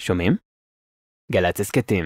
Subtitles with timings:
[0.00, 0.36] שומעים?
[1.32, 2.04] גל"צ הסכתים.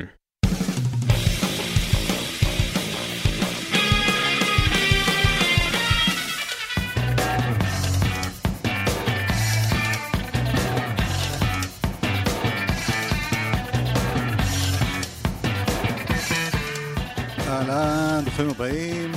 [17.48, 19.12] אהלן, ברוכים הבאים.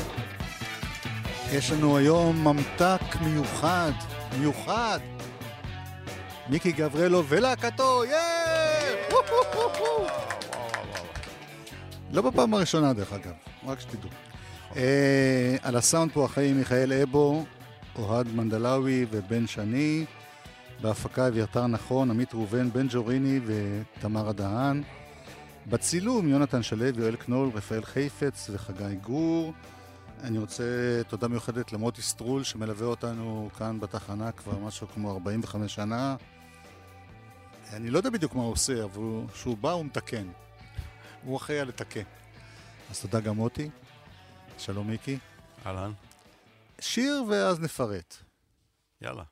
[1.51, 3.91] יש לנו היום ממתק מיוחד,
[4.39, 4.99] מיוחד.
[6.49, 8.38] מיקי גברלו ולהקתו, יאה!
[12.12, 13.34] לא בפעם הראשונה דרך אגב,
[13.66, 14.09] רק שתדעו.
[14.76, 17.45] אה, על הסאונד פה החיים מיכאל אבו,
[17.95, 20.05] אוהד מנדלאוי ובן שני.
[20.81, 24.84] בהפקה אביתר נכון, עמית ראובן, בן ג'וריני ותמר הדהן.
[25.67, 29.53] בצילום יונתן שלו, יואל קנול, רפאל חיפץ וחגי גור.
[30.23, 30.64] אני רוצה
[31.08, 36.16] תודה מיוחדת למוטי סטרול שמלווה אותנו כאן בתחנה כבר משהו כמו 45 שנה.
[37.73, 39.02] אני לא יודע בדיוק מה הוא עושה, אבל
[39.34, 40.28] כשהוא בא הוא מתקן.
[41.23, 42.03] הוא אחראי על התקן.
[42.89, 43.70] אז תודה גם מוטי.
[44.58, 45.17] שלום מיקי.
[45.66, 45.92] אהלן,
[46.80, 48.16] שיר ואז נפרט.
[49.02, 49.23] יאללה.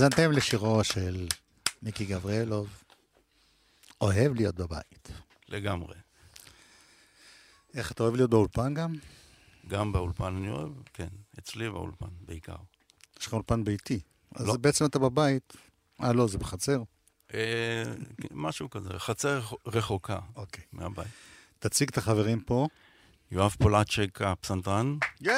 [0.00, 1.26] האזנתם לשירו של
[1.82, 2.82] מיקי גבריאלוב,
[4.00, 5.08] אוהב להיות בבית.
[5.48, 5.94] לגמרי.
[7.74, 8.94] איך אתה אוהב להיות באולפן גם?
[9.68, 11.08] גם באולפן אני אוהב, כן,
[11.38, 12.56] אצלי באולפן בעיקר.
[13.20, 14.00] יש לך אולפן ביתי.
[14.34, 14.56] אז לא.
[14.56, 15.56] בעצם אתה בבית.
[16.02, 16.82] אה, לא, זה בחצר.
[17.34, 17.82] אה,
[18.30, 20.64] משהו כזה, חצר רחוקה אוקיי.
[20.72, 21.08] מהבית.
[21.58, 22.68] תציג את החברים פה.
[23.30, 25.32] יואב פולצ'ק הפסנתרן, יא!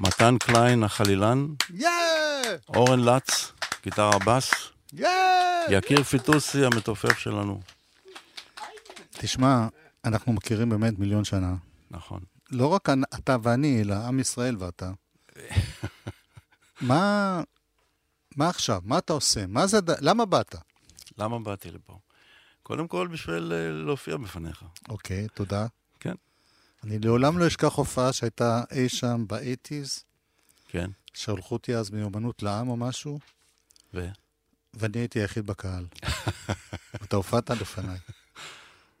[0.00, 1.88] מתן קליין החלילן, יא!
[2.68, 3.52] אורן לץ,
[3.82, 4.50] גיטרה בס,
[4.92, 5.08] יא!
[5.70, 7.60] יקיר פיטוסי המתופף שלנו.
[9.10, 9.68] תשמע,
[10.04, 11.54] אנחנו מכירים באמת מיליון שנה.
[11.90, 12.20] נכון.
[12.50, 14.90] לא רק אתה ואני, אלא עם ישראל ואתה.
[16.80, 17.42] מה...
[18.36, 18.80] מה עכשיו?
[18.84, 19.46] מה אתה עושה?
[19.46, 19.78] מה זה...
[20.00, 20.54] למה באת?
[21.18, 21.98] למה באתי לפה?
[22.62, 24.64] קודם כל בשביל אה, להופיע בפניך.
[24.88, 25.66] אוקיי, תודה.
[26.82, 26.88] כן.
[26.88, 30.04] אני לעולם לא אשכח הופעה שהייתה אי שם באייטיז,
[30.68, 33.18] כן, שהלכו אותי אז מיומנות לעם או משהו,
[33.94, 34.08] ו...
[34.74, 35.86] ואני הייתי היחיד בקהל.
[37.04, 37.98] אתה הופעת לפניי.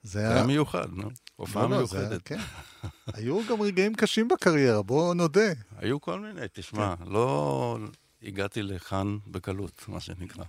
[0.02, 1.10] זה זה היה מיוחד, נו.
[1.36, 2.22] הופעה לא, לא, היה- מיוחדת.
[2.24, 2.38] כן.
[3.14, 5.52] היו גם רגעים קשים בקריירה, בואו נודה.
[5.76, 7.78] היו כל מיני, תשמע, לא
[8.22, 10.44] הגעתי לכאן בקלות, מה שנקרא.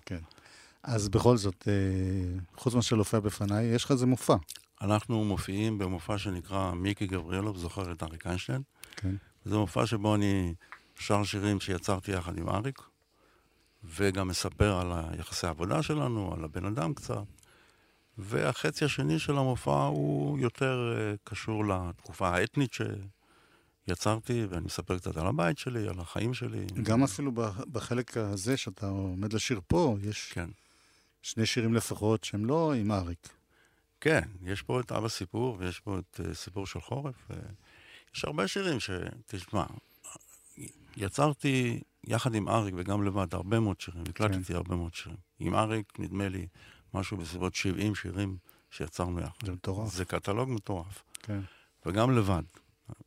[0.83, 4.35] אז בכל זאת, אה, חוץ מאשר להופיע בפניי, יש לך איזה מופע.
[4.81, 8.61] אנחנו מופיעים במופע שנקרא מיקי גבריאלוב, זוכר את אריק איינשטיין?
[8.95, 9.15] כן.
[9.45, 10.53] זה מופע שבו אני
[10.99, 12.81] שר שירים שיצרתי יחד עם אריק,
[13.83, 17.23] וגם מספר על היחסי העבודה שלנו, על הבן אדם קצת.
[18.17, 22.75] והחצי השני של המופע הוא יותר uh, קשור לתקופה האתנית
[23.87, 26.65] שיצרתי, ואני מספר קצת על הבית שלי, על החיים שלי.
[26.83, 27.31] גם אפילו
[27.71, 30.49] בחלק הזה שאתה עומד לשיר פה, יש כן.
[31.21, 33.40] שני שירים לפחות שהם לא עם אריק.
[34.01, 37.15] כן, יש פה את אבא סיפור, ויש פה את uh, סיפור של חורף.
[38.15, 38.89] יש הרבה שירים ש...
[39.25, 39.65] תשמע,
[40.97, 44.55] יצרתי יחד עם אריק וגם לבד הרבה מאוד שירים, הקלטתי כן.
[44.55, 45.17] הרבה מאוד שירים.
[45.39, 46.47] עם אריק, נדמה לי,
[46.93, 48.37] משהו בסביבות 70 שירים
[48.71, 49.45] שיצרנו יחד.
[49.45, 49.93] זה מטורף.
[49.93, 51.03] זה קטלוג מטורף.
[51.19, 51.39] כן.
[51.85, 52.43] וגם לבד.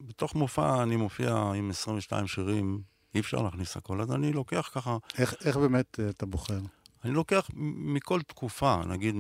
[0.00, 2.82] בתוך מופע אני מופיע עם 22 שירים,
[3.14, 6.61] אי אפשר להכניס הכל, אז אני לוקח ככה, איך, איך באמת אה, אתה בוחר?
[7.04, 9.14] אני לוקח מכל תקופה, נגיד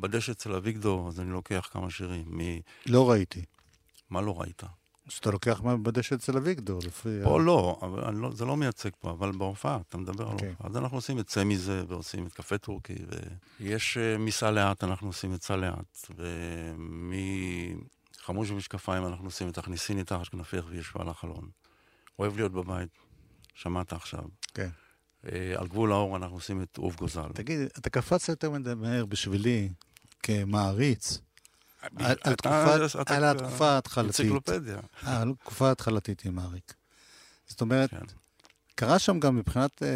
[0.00, 2.24] בדשא אצל אביגדור, אז אני לוקח כמה שירים.
[2.28, 3.44] מ- לא ראיתי.
[4.10, 4.62] מה לא ראית?
[5.08, 7.08] שאתה לוקח מה בדשא אצל אביגדור, לפי...
[7.24, 10.48] פה ה- לא, אבל לא, זה לא מייצג פה, אבל בהופעה, אתה מדבר על אוקיי.
[10.48, 10.66] הופעה.
[10.70, 12.94] אז אנחנו עושים את צא מזה, ועושים את קפה טורקי,
[13.60, 16.10] ויש uh, מסע לאט, אנחנו עושים את סע לאט,
[18.18, 21.48] ומחמוש ומשקפיים אנחנו עושים את הכניסיני תחת כנפיך וישבה על החלון.
[22.18, 22.98] אוהב להיות בבית,
[23.54, 24.24] שמעת עכשיו.
[24.54, 24.68] כן.
[24.68, 24.79] Uh,
[25.56, 27.28] על גבול האור אנחנו עושים את אהוב גוזל.
[27.34, 29.68] תגיד, אתה קפצת יותר מדי מהר בשבילי,
[30.22, 31.18] כמעריץ,
[31.82, 34.20] על- על אתה- תקופת- אתה- על התקופה ההתחלתית.
[34.20, 34.78] אנציקלופדיה.
[35.06, 36.74] אה, על התקופה ההתחלתית עם אריק.
[37.46, 38.04] זאת אומרת, כן,
[38.74, 39.88] קרה שם גם מבחינת אה,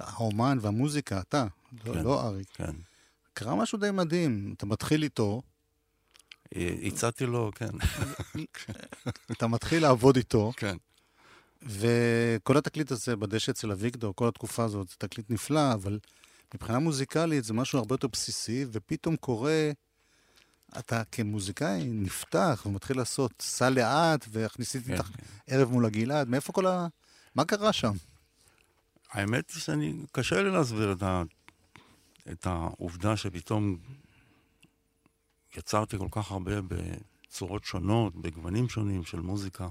[0.00, 1.46] האומן והמוזיקה, אתה,
[1.84, 2.02] לא, כן.
[2.02, 2.48] לא אריק.
[2.54, 2.72] כן.
[3.34, 5.42] קרה משהו די מדהים, אתה מתחיל איתו,
[6.56, 7.70] אה, הצעתי לו, כן.
[9.32, 10.76] אתה מתחיל לעבוד איתו, כן.
[11.66, 15.98] וכל התקליט הזה בדשא אצל אביגדור, כל התקופה הזאת, זה תקליט נפלא, אבל
[16.54, 19.70] מבחינה מוזיקלית זה משהו הרבה יותר בסיסי, ופתאום קורה,
[20.78, 25.22] אתה כמוזיקאי נפתח ומתחיל לעשות סע לאט, והכניסית כן, איתך כן.
[25.46, 26.86] ערב מול הגלעד, מאיפה כל ה...
[27.34, 27.92] מה קרה שם?
[29.10, 31.22] האמת היא שאני, קשה לי להסביר את, ה,
[32.32, 33.76] את העובדה שפתאום
[35.56, 39.68] יצרתי כל כך הרבה בצורות שונות, בגוונים שונים של מוזיקה.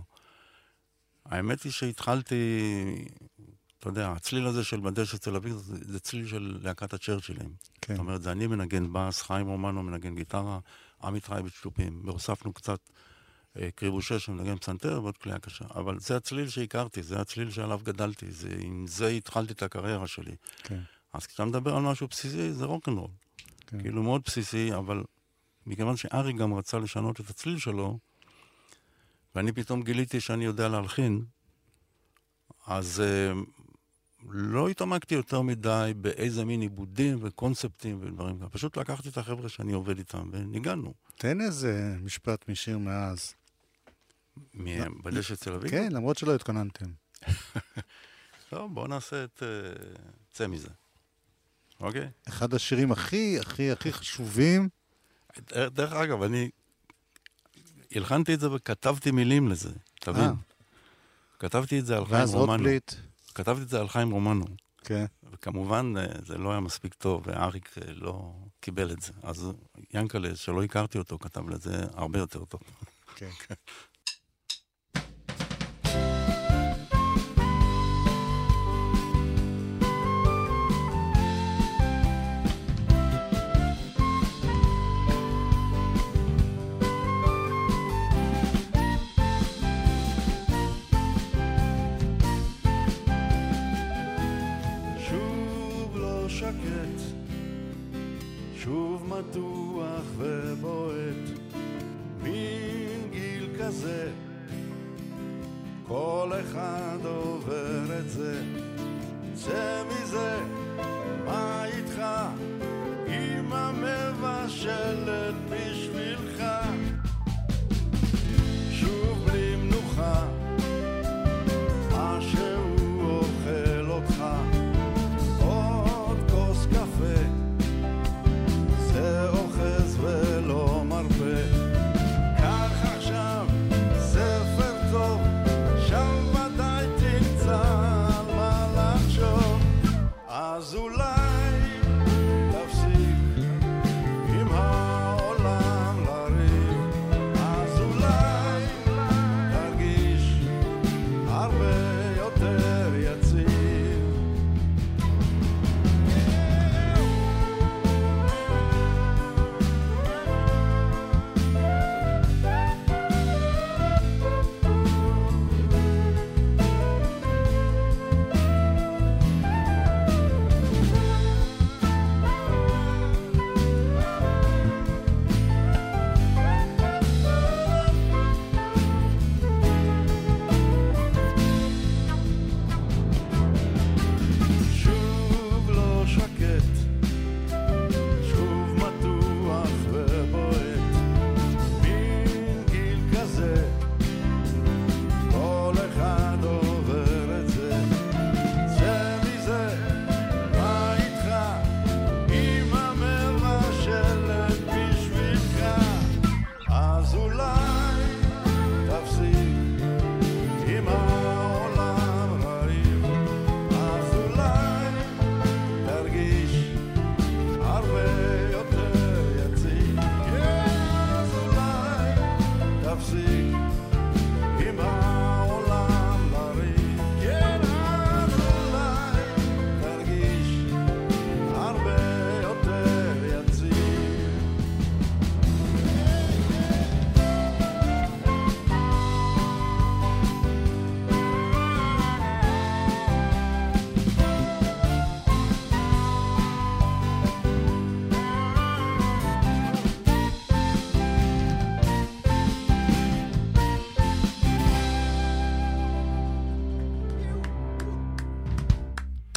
[1.26, 2.36] האמת היא שהתחלתי,
[3.80, 7.54] אתה יודע, הצליל הזה של בדשא תל אביב זה, זה צליל של להקת הצ'רצ'ילים.
[7.82, 10.60] כן, זאת אומרת, זה אני מנגן בס, חיים רומנו מנגן גיטרה,
[11.04, 12.80] עמית רייביץ' תופים, והוספנו קצת
[13.58, 15.66] אה, קריבושה שמנגן פסנתר ועוד כלייה קשה.
[15.76, 20.36] אבל זה הצליל שהכרתי, זה הצליל שעליו גדלתי, זה, עם זה התחלתי את הקריירה שלי.
[20.64, 20.80] כן,
[21.14, 23.10] אז כשאתה מדבר על משהו בסיסי, זה רוקנרול.
[23.68, 23.82] כן.
[23.82, 25.04] כאילו מאוד בסיסי, אבל
[25.66, 28.00] מכיוון שארי גם רצה לשנות את הצליל שלו,
[29.36, 31.26] ואני פתאום גיליתי שאני יודע להלחין,
[32.68, 33.34] אז אה,
[34.30, 38.50] לא התעמקתי יותר מדי באיזה מין עיבודים וקונספטים ודברים כאלה.
[38.50, 40.94] פשוט לקחתי את החבר'ה שאני עובד איתם וניגענו.
[41.16, 43.34] תן איזה משפט משיר מאז.
[44.54, 45.72] מ- בדשא תל אביב?
[45.72, 46.86] כן, למרות שלא התכוננתם.
[48.50, 49.44] טוב, בואו נעשה את...
[49.44, 49.48] אה,
[50.32, 50.70] צא מזה.
[51.80, 52.10] אוקיי?
[52.28, 54.70] אחד השירים הכי, הכי, הכי חשובים,
[55.52, 56.50] דרך אגב, אני
[57.96, 59.70] הלחנתי את זה וכתבתי מילים לזה,
[60.00, 60.24] תבין.
[60.24, 60.32] אה.
[61.40, 62.52] כתבתי את זה על חיים ואז רומנו.
[62.52, 62.94] רוטבליט,
[63.36, 64.46] כתבתי את זה על חיים רומנו.
[64.84, 69.12] כן, וכמובן, אה, זה לא היה מספיק טוב, ואריק אה, לא קיבל את זה.
[69.24, 69.52] אז
[69.94, 72.62] ינקלה, שלא הכרתי אותו, כתב לזה הרבה יותר טוב.
[73.16, 73.30] כן.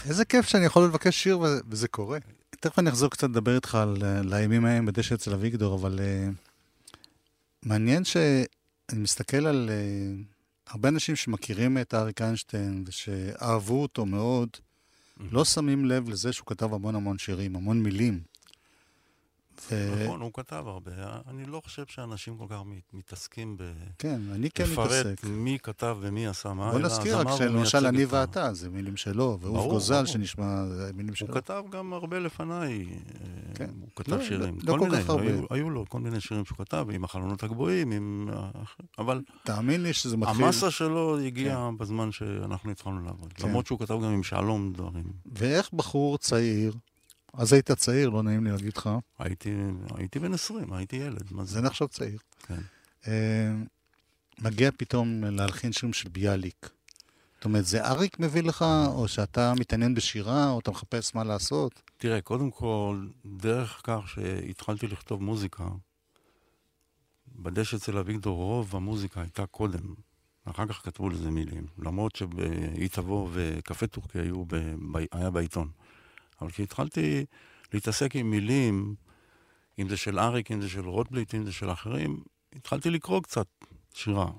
[0.08, 2.18] איזה כיף שאני יכול לבקש שיר וזה קורה.
[2.50, 5.98] תכף אני אחזור קצת לדבר איתך על, אה, על הימים ההם בדשא אצל אביגדור, אבל
[5.98, 6.34] uh,
[7.62, 8.46] מעניין שאני
[8.94, 14.48] מסתכל על uh, הרבה אנשים שמכירים את אריק איינשטיין ושאהבו אותו מאוד,
[15.30, 18.20] לא שמים לב לזה שהוא כתב המון המון שירים, המון מילים.
[19.70, 20.04] ו...
[20.04, 20.92] נכון, הוא כתב הרבה.
[21.28, 23.62] אני לא חושב שאנשים כל כך מת- מתעסקים ב...
[23.98, 25.24] כן, אני כן לפרט מתעסק.
[25.24, 29.66] מי כתב ומי עשה מה, בוא נזכיר רק שלמשל אני ואתה, זה מילים שלו, ואוף
[29.66, 30.06] גוזל.
[30.06, 31.28] שנשמע, זה מילים שלו.
[31.28, 33.54] הוא כתב גם הרבה לפניי, כן.
[33.54, 33.70] כן.
[33.80, 34.58] הוא כתב לא, שירים.
[34.62, 35.22] לא- לא כל מיני, כך הרבה.
[35.24, 38.28] היו, היו לו כל מיני שירים שהוא כתב, עם החלונות הגבוהים, עם...
[38.32, 40.44] האחרים, אבל תאמין לי שזה מתחיל...
[40.44, 43.32] המסה שלו הגיעה בזמן שאנחנו התחלנו לעבוד.
[43.32, 43.48] כן.
[43.48, 45.04] למרות שהוא כתב גם עם שלום דברים.
[45.34, 46.74] ואיך בחור צעיר,
[47.36, 49.50] אז היית צעיר, לא נעים לי להגיד לך, הייתי,
[49.94, 51.60] הייתי בן 20, הייתי ילד, מה זה זה?
[51.60, 52.18] נחשב צעיר.
[52.38, 52.60] כן.
[53.06, 53.52] אה,
[54.38, 56.68] מגיע פתאום להלחין שירים של ביאליק.
[57.34, 61.82] זאת אומרת, זה אריק מביא לך, או שאתה מתעניין בשירה, או אתה מחפש מה לעשות?
[61.98, 65.64] תראה, קודם כל, דרך כך שהתחלתי לכתוב מוזיקה,
[67.36, 69.94] בדשא אצל אביגדור רוב המוזיקה הייתה קודם,
[70.44, 74.44] אחר כך כתבו לזה מילים, למרות שב"אי תבוא" ו"קפה טורקי" היו.
[74.44, 74.74] ב...
[75.12, 75.68] היה בעיתון.
[76.44, 77.24] אבל כשהתחלתי
[77.72, 78.94] להתעסק עם מילים,
[79.78, 82.22] אם זה של אריק, אם זה של רוטבליט, אם זה של אחרים,
[82.56, 83.46] התחלתי לקרוא קצת
[83.94, 84.30] שירה.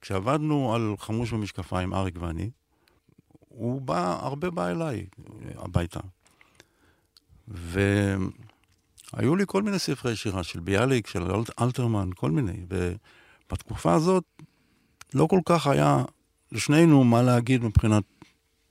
[0.00, 2.50] כשעבדנו על חמוש במשקפיים, אריק ואני,
[3.38, 5.06] הוא בא, הרבה בא אליי
[5.54, 6.00] הביתה.
[7.48, 12.64] והיו לי כל מיני ספרי שירה של ביאליק, של אלט, אלתרמן, כל מיני.
[12.68, 14.24] ובתקופה הזאת
[15.14, 16.04] לא כל כך היה
[16.52, 18.04] לשנינו מה להגיד מבחינת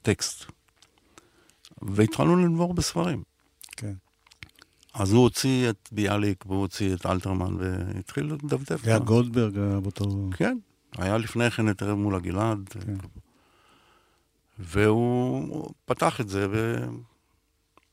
[0.01, 0.51] טקסט.
[1.81, 3.23] והתחלנו לנבור בספרים.
[3.77, 3.93] כן.
[4.93, 8.85] אז הוא הוציא את ביאליק והוא הוציא את אלתרמן והתחיל לדפדף.
[8.85, 10.29] לאה גולדברג היה באותו...
[10.37, 10.57] כן,
[10.97, 12.69] היה לפני כן את ערב מול הגלעד.
[12.69, 12.95] כן.
[14.59, 16.47] והוא פתח את זה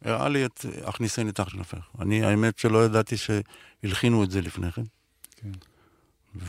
[0.03, 1.89] והראה לי את הכניסני תחת שנפך.
[1.99, 4.73] אני, האמת שלא ידעתי שהלחינו את זה לפני.
[4.73, 4.83] כן.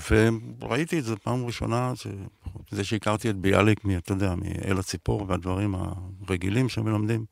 [0.10, 2.08] וראיתי את זה פעם ראשונה, ש...
[2.72, 7.26] זה שהכרתי את ביאליק, מ- אתה יודע, מאל הציפור והדברים הרגילים שמלמדים.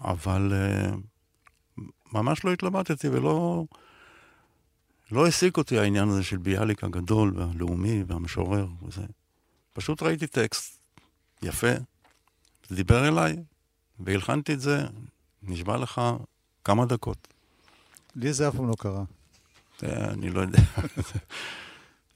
[0.00, 0.96] אבל uh,
[2.12, 3.64] ממש לא התלבטתי ולא
[5.10, 9.02] לא העסיק אותי העניין הזה של ביאליק הגדול והלאומי והמשורר וזה.
[9.72, 10.80] פשוט ראיתי טקסט
[11.42, 11.72] יפה,
[12.68, 13.36] זה דיבר אליי,
[14.00, 14.86] והלחנתי את זה,
[15.42, 16.00] נשבע לך,
[16.64, 17.28] כמה דקות.
[18.16, 19.04] לי זה אף פעם לא קרה.
[19.84, 20.58] אה, אני לא יודע.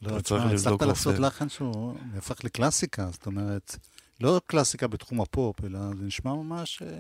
[0.03, 1.19] לא, תשמע, הצלחת לעשות.
[1.19, 3.77] לחן שהוא נהפך לקלאסיקה, זאת אומרת,
[4.21, 6.99] לא קלאסיקה בתחום הפופ, אלא זה נשמע ממש אה,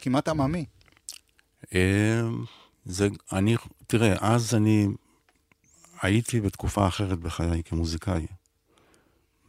[0.00, 0.64] כמעט עממי.
[1.74, 2.20] אה,
[2.84, 3.56] זה, אני,
[3.86, 4.88] תראה, אז אני
[6.02, 8.26] הייתי בתקופה אחרת בחיי כמוזיקאי.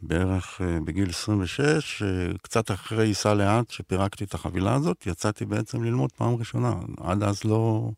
[0.01, 2.07] בערך אה, בגיל 26, אה,
[2.41, 6.73] קצת אחרי סע לאט, שפירקתי את החבילה הזאת, יצאתי בעצם ללמוד פעם ראשונה.
[6.97, 7.91] עד אז לא,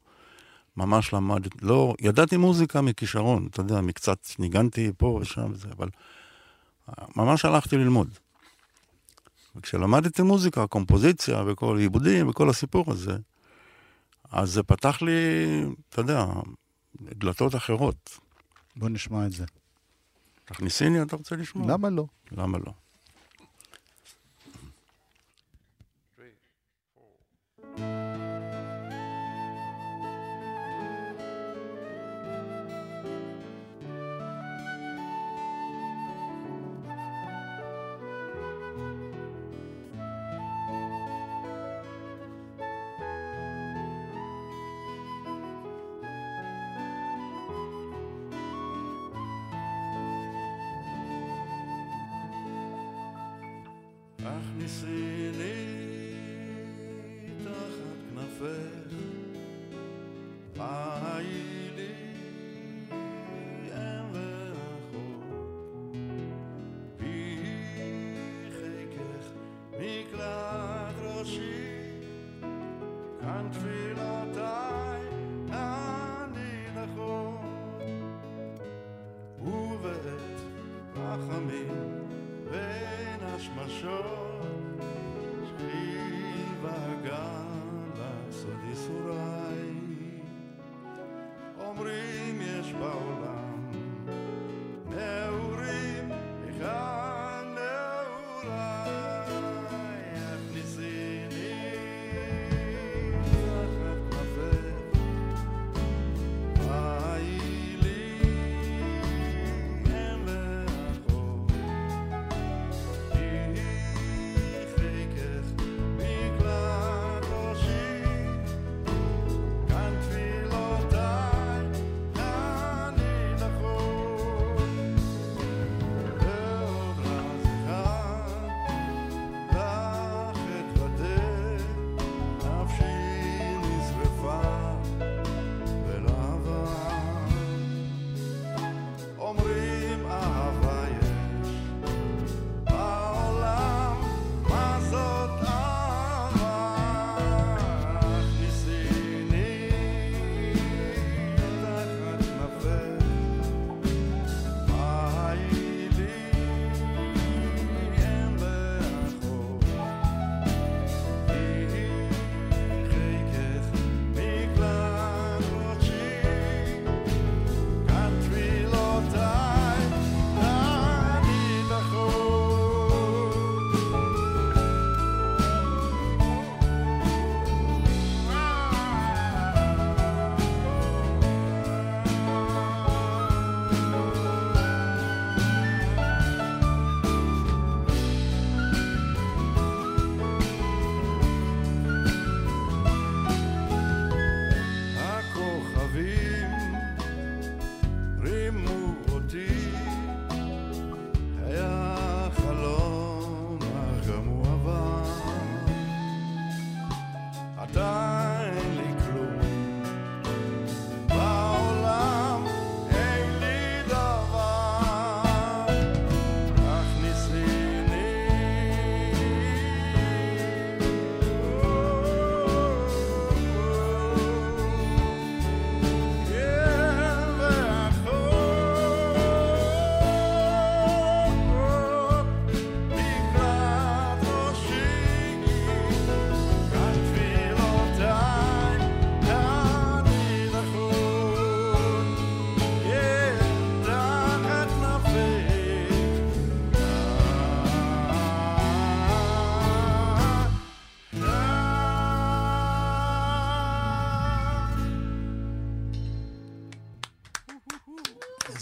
[0.78, 5.90] ממש למדתי, לא, ידעתי מוזיקה מכישרון, אתה יודע, מקצת ניגנתי פה ושם וזה, אבל
[6.90, 8.18] אה, ממש הלכתי ללמוד.
[9.56, 13.18] וכשלמדתי מוזיקה, קומפוזיציה וכל עיבודים וכל הסיפור הזה,
[14.32, 15.12] אז זה פתח לי,
[15.90, 16.26] אתה יודע,
[17.02, 18.20] דלתות אחרות.
[18.76, 19.46] בוא נשמע את זה.
[20.46, 21.72] תכניסיני, אתה רוצה לשמוע?
[21.72, 22.06] למה לא?
[22.32, 22.74] למה לא?
[54.26, 55.75] הכניסיני תחת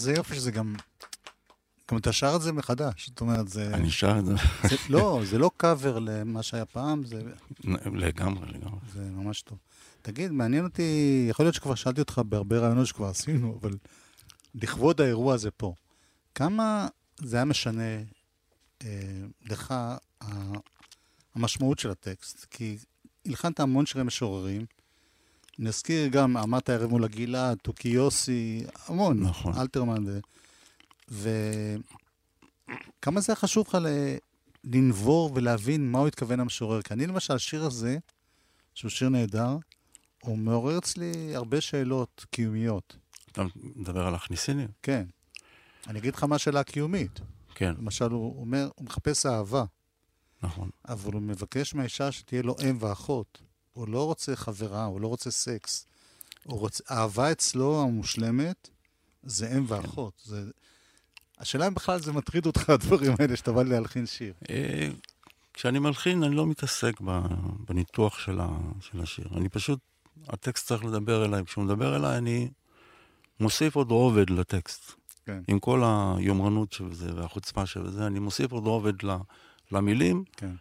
[0.03, 0.75] זה יופי שזה גם...
[1.91, 3.07] גם אתה שר את זה מחדש.
[3.09, 3.73] זאת אומרת, זה...
[3.73, 4.33] אני שר את זה
[4.69, 7.21] זה לא, זה לא קאבר למה שהיה פעם, זה,
[7.93, 8.79] לגמרי, לגמרי.
[8.93, 9.57] זה ממש טוב.
[10.01, 13.71] תגיד, מעניין אותי, יכול להיות שכבר שאלתי אותך בהרבה רעיונות שכבר עשינו, אבל
[14.55, 15.73] לכבוד האירוע הזה פה,
[16.35, 16.87] כמה
[17.17, 17.97] זה היה משנה
[18.85, 18.87] אה,
[19.45, 19.97] לך ה-
[21.35, 22.45] המשמעות של הטקסט?
[22.51, 22.77] כי
[23.25, 24.65] הלחנת המון שירי משוררים.
[25.59, 29.19] נזכיר גם, אמרת ערב מול הגלעד, תוכי יוסי, המון.
[29.19, 29.53] נכון.
[29.57, 30.03] אלתרמן.
[30.07, 30.19] ו...
[32.99, 33.77] וכמה זה היה חשוב לך.
[34.63, 36.81] לנבור ולהבין מה הוא התכוון המשורר?
[36.81, 37.97] כי אני למשל, השיר הזה,
[38.73, 39.57] שהוא שיר נהדר,
[40.23, 42.97] הוא מעורר אצלי הרבה שאלות קיומיות.
[43.31, 44.67] אתה מדבר על הכניסיני?
[44.83, 45.05] כן.
[45.87, 47.19] אני אגיד לך מה השאלה הקיומית.
[47.55, 49.63] כן, למשל, הוא אומר, הוא מחפש אהבה,
[50.43, 50.69] נכון.
[50.87, 53.41] אבל הוא מבקש מהאישה שתהיה לו אם ואחות.
[53.73, 55.85] הוא לא רוצה חברה, הוא לא רוצה סקס.
[56.43, 58.69] הוא רוצה, אהבה אצלו המושלמת
[59.23, 60.21] זה אם ואחות.
[60.25, 60.43] זה...
[61.39, 64.33] השאלה אם בכלל זה מטריד אותך, הדברים האלה, שאתה בא להלחין שיר.
[64.49, 64.89] אה,
[65.53, 66.93] כשאני מלחין, אני לא מתעסק
[67.69, 68.47] בניתוח של ה-
[68.81, 69.27] של השיר.
[69.37, 69.79] אני פשוט,
[70.27, 71.45] הטקסט צריך לדבר אליי.
[71.45, 72.49] כשהוא מדבר אליי, אני
[73.39, 74.91] מוסיף עוד רובד לטקסט.
[75.25, 75.41] כן.
[75.47, 79.17] עם כל היומרנות שבזה והחוצפה שבזה, אני מוסיף עוד רובד ל-
[79.71, 80.51] למילים, כן.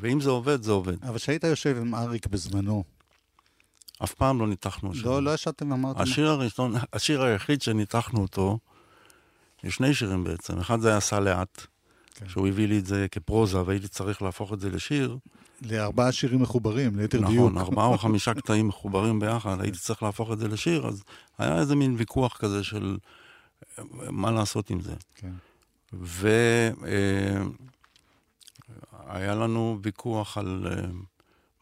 [0.00, 1.04] ואם זה עובד, זה עובד.
[1.04, 2.84] אבל כשהיית יושב עם אריק בזמנו,
[4.04, 5.06] אף פעם לא ניתחנו שיר.
[5.06, 6.00] לא, לא ישבתם ואמרתם...
[6.00, 8.58] השיר הראשון, השיר היחיד שניתחנו אותו,
[9.64, 10.58] יש שני שירים בעצם.
[10.58, 11.66] אחד זה היה סע לאט,
[12.14, 12.28] כן.
[12.28, 15.18] שהוא הביא לי את זה כפרוזה, והייתי צריך להפוך את זה לשיר.
[15.62, 17.30] לארבעה שירים מחוברים, ליתר דיוק.
[17.32, 21.02] נכון, ארבעה או חמישה קטעים מחוברים ביחד, הייתי צריך להפוך את זה לשיר, אז
[21.38, 22.98] היה איזה מין ויכוח כזה של
[23.78, 24.94] אה, מה לעשות עם זה.
[25.14, 25.32] כן.
[28.92, 30.90] והיה לנו ויכוח על, אה,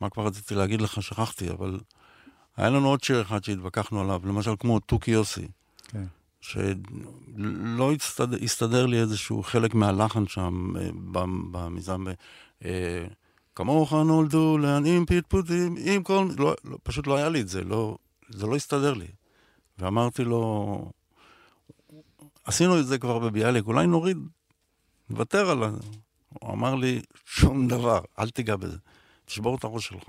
[0.01, 1.81] מה כבר רציתי להגיד לך, שכחתי, אבל
[2.57, 5.49] היה לנו עוד שיר אחד שהתווכחנו עליו, למשל כמו תוכי יוסי,
[5.88, 6.05] כן.
[6.40, 10.90] שלא הסתדר, הסתדר לי איזשהו חלק מהלחן שם, אה,
[11.51, 12.05] במיזם,
[12.64, 13.07] אה,
[13.55, 16.29] כמוך נולדו לעניים פטפוטים, עם כל...
[16.38, 19.09] לא, לא, פשוט לא היה לי את זה, לא, זה לא הסתדר לי.
[19.79, 20.92] ואמרתי לו,
[22.44, 24.18] עשינו את זה כבר בביאליק, אולי נוריד,
[25.11, 25.71] נוותר על ה...
[26.40, 28.77] הוא אמר לי, שום דבר, אל תיגע בזה,
[29.24, 30.05] תשבור את הראש שלך.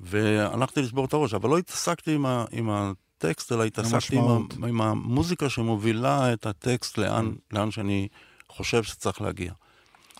[0.00, 4.68] והלכתי לשבור את הראש, אבל לא התעסקתי עם, ה, עם הטקסט, אלא התעסקתי עם, המשמעות.
[4.68, 8.08] עם המוזיקה שמובילה את הטקסט לאן, לאן שאני
[8.48, 9.52] חושב שצריך להגיע.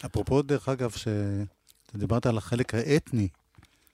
[0.06, 3.28] אפרופו, דרך אגב, שאתה דיברת על החלק האתני,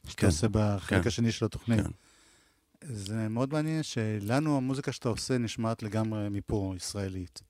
[0.06, 1.08] שאתה כן, עושה בחלק כן.
[1.08, 1.80] השני של התוכנית.
[1.80, 1.90] כן.
[2.88, 7.42] זה מאוד מעניין שלנו המוזיקה שאתה עושה נשמעת לגמרי מפה, ישראלית.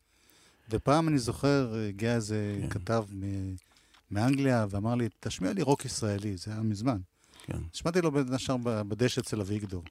[0.71, 2.69] ופעם אני זוכר, הגיע איזה כן.
[2.69, 3.55] כתב מ-
[4.19, 6.99] מאנגליה ואמר לי, תשמיע לי רוק ישראלי, זה היה מזמן.
[7.47, 7.59] כן.
[7.73, 9.83] שמעתי לו בין השאר בדשא אצל אביגדור.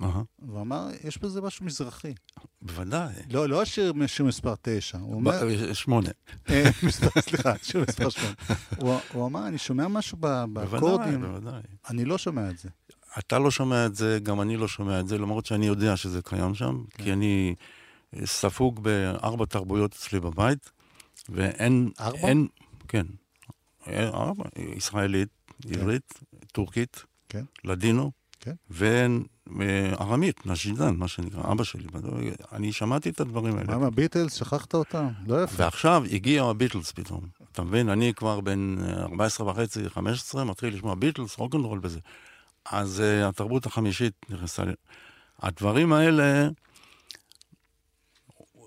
[0.00, 2.14] והוא אמר, יש בזה משהו מזרחי.
[2.62, 3.14] בוודאי.
[3.30, 6.08] לא, לא השיר שיר מספר תשע, הוא אומר, ב- שמונה.
[6.50, 6.64] אה,
[7.20, 8.34] סליחה, שיר מספר שמונה.
[8.76, 11.60] הוא- הוא אמר, אני שומע משהו ב- בוודאי, באקורדים, בוודאי.
[11.90, 12.68] אני לא שומע את זה.
[13.18, 16.22] אתה לא שומע את זה, גם אני לא שומע את זה, למרות שאני יודע שזה
[16.22, 17.04] קיים שם, כן.
[17.04, 17.54] כי אני
[18.16, 20.70] אה, ספוג בארבע תרבויות אצלי בבית,
[21.28, 21.90] ואין...
[22.00, 22.18] ארבע?
[22.28, 22.46] אין,
[22.88, 23.06] כן.
[23.88, 24.10] אה,
[24.76, 25.28] ישראלית,
[25.70, 26.14] עברית,
[26.52, 27.44] טורקית, כן.
[27.64, 28.52] לדינו, כן.
[28.70, 31.86] וארמית, נשידן, מה שנקרא, אבא שלי.
[32.52, 33.66] אני שמעתי את הדברים האלה.
[33.66, 34.34] מה עם הביטלס?
[34.34, 35.08] שכחת אותם?
[35.26, 35.62] לא יפה.
[35.62, 37.20] ועכשיו הגיעו הביטלס פתאום.
[37.52, 37.88] אתה מבין?
[37.88, 42.00] אני כבר בן אה, 14 וחצי, 15, מתחיל לשמוע ביטלס, רוקנרול וזה.
[42.70, 44.62] אז uh, התרבות החמישית נכנסה.
[45.42, 46.48] הדברים האלה,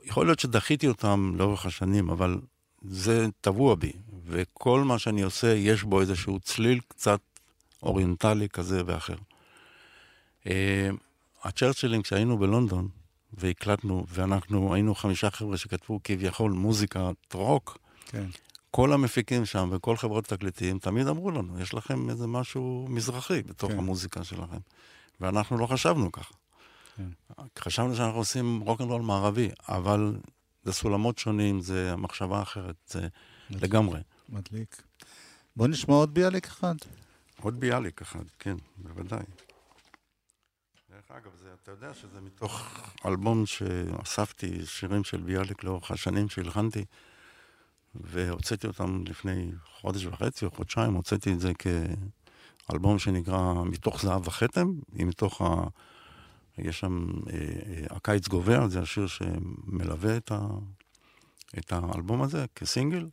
[0.03, 2.39] יכול להיות שדחיתי אותם לאורך השנים, אבל
[2.81, 3.91] זה טבוע בי.
[4.27, 7.19] וכל מה שאני עושה, יש בו איזשהו צליל קצת
[7.83, 9.15] אוריינטלי כזה ואחר.
[10.43, 10.47] Uh,
[11.43, 12.87] הצ'רצ'ילים, כשהיינו בלונדון,
[13.33, 18.25] והקלטנו, ואנחנו היינו חמישה חבר'ה שכתבו כביכול מוזיקת רוק, כן.
[18.71, 23.71] כל המפיקים שם וכל חברות תקליטים תמיד אמרו לנו, יש לכם איזה משהו מזרחי בתוך
[23.71, 23.77] כן.
[23.77, 24.57] המוזיקה שלכם.
[25.21, 26.33] ואנחנו לא חשבנו ככה.
[26.97, 27.07] כן.
[27.59, 30.15] חשבנו שאנחנו עושים רוקנרול מערבי, אבל
[30.63, 33.07] זה סולמות שונים, זה מחשבה אחרת, זה
[33.49, 33.99] לגמרי.
[34.33, 34.83] מדליק.
[35.55, 36.75] בוא נשמע עוד ביאליק אחד.
[37.41, 39.23] עוד ביאליק אחד, כן, בוודאי.
[40.89, 46.85] דרך אגב, זה, אתה יודע שזה מתוך אלבום שאספתי שירים של ביאליק לאורך השנים שהלחנתי,
[47.95, 51.51] והוצאתי אותם לפני חודש וחצי או חודשיים, הוצאתי את זה
[52.67, 55.67] כאלבום שנקרא מתוך זהב וכתם, היא מתוך ה...
[56.57, 60.39] יש שם, אה, אה, הקיץ גובר, זה השיר שמלווה את, ה...
[61.57, 63.07] את האלבום הזה כסינגל.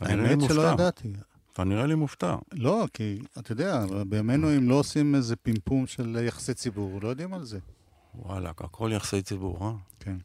[0.00, 0.62] האמת שלא.
[0.62, 1.12] ידעתי.
[1.52, 2.36] אתה נראה לי מופתע.
[2.52, 7.34] לא, כי אתה יודע, בימינו אם לא עושים איזה פמפום של יחסי ציבור, לא יודעים
[7.34, 7.58] על זה.
[8.14, 9.72] וואלה, הכל יחסי ציבור, אה?
[10.00, 10.16] כן.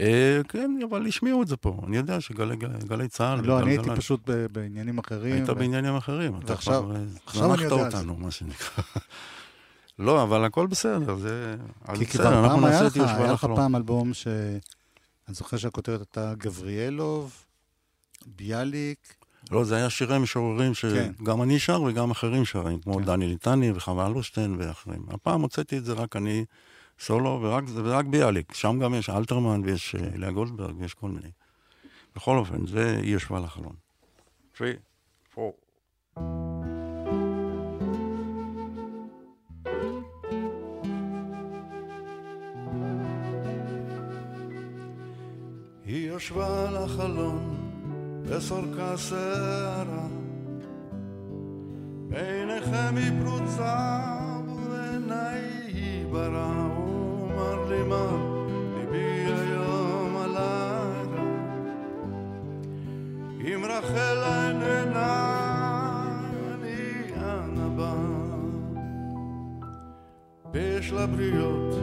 [0.00, 1.80] אה, כן, אבל השמיעו את זה פה.
[1.86, 3.40] אני יודע שגלי גלי צה"ל...
[3.46, 5.32] לא, אני הייתי פשוט ב- בעניינים אחרים.
[5.34, 6.38] היית ו- בעניינים אחרים.
[6.46, 7.96] ועכשיו- אה, עכשיו אני זנחת יודע על זה.
[7.96, 8.84] אותנו, מה שנקרא.
[9.98, 11.56] לא, אבל הכל בסדר, זה...
[11.98, 13.56] כי כבר פעם היה לך, היה לך לחלום.
[13.56, 14.26] פעם אלבום ש...
[15.28, 17.32] אני זוכר שהכותרת הייתה גבריאלוב,
[18.26, 19.14] ביאליק,
[19.50, 21.12] לא, זה היה שירי משוררים כן.
[21.18, 23.04] שגם אני שר וגם אחרים שרים, כמו כן.
[23.04, 25.02] דני ליטני וחווה אלברשטיין ואחרים.
[25.08, 26.44] הפעם הוצאתי את זה רק אני
[27.00, 28.54] סולו, ורק, זה רק ביאליק.
[28.54, 31.30] שם גם יש אלתרמן ויש לאה גולדברג ויש כל מיני.
[32.16, 33.74] בכל אופן, זה היא ישבה על החלון.
[34.54, 34.70] 3,
[35.38, 35.50] 4.
[45.86, 47.63] היא ישבה על החלון
[48.26, 50.06] וסורקה שערה
[52.08, 54.00] בעיניכם היא פרוצה
[54.48, 58.06] ובעיניי היא ברא הוא אמר לי מה
[58.76, 61.22] ליבי היום הלילה
[63.40, 65.24] אם רחל איננה
[66.54, 67.94] אני אנה בא
[70.52, 71.74] ויש לה בריות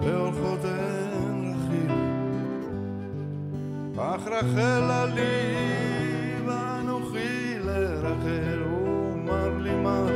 [0.00, 1.01] והולכות רכיל
[3.98, 5.54] אך רחל לי
[6.46, 10.06] ואנוכי לרחל הוא אמר לי מה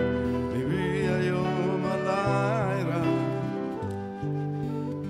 [0.53, 3.03] ליבי היום הלילה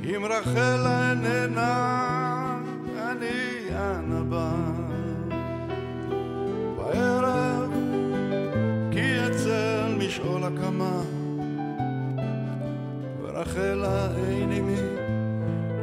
[0.04, 2.60] אם רחל איננה
[2.96, 4.54] אני אנה בא
[6.76, 7.70] בערב
[8.90, 11.00] כי אצל משעול הקמה
[13.22, 14.80] ורחלה אין עימי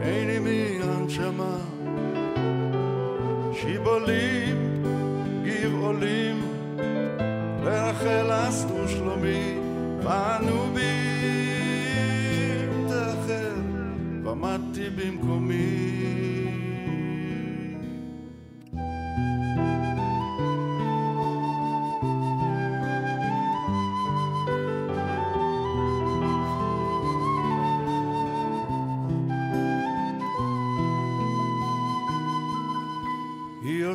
[0.02, 1.73] אין עימי הנשמה
[3.84, 4.84] שיבולים,
[5.44, 6.42] גבעולים,
[7.64, 9.58] לרחל עשו שלומי,
[10.04, 11.68] באנו בים
[12.88, 13.54] תאחר,
[14.24, 16.33] ועמדתי במקומי.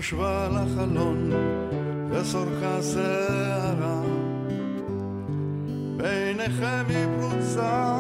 [0.09, 1.33] יושבה על החלון
[2.11, 4.03] וסורקה שערה.
[5.97, 7.98] בעיניכם היא פרוצה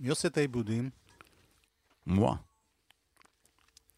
[0.00, 0.90] מי עושה את העיבודים?
[2.06, 2.36] מואה.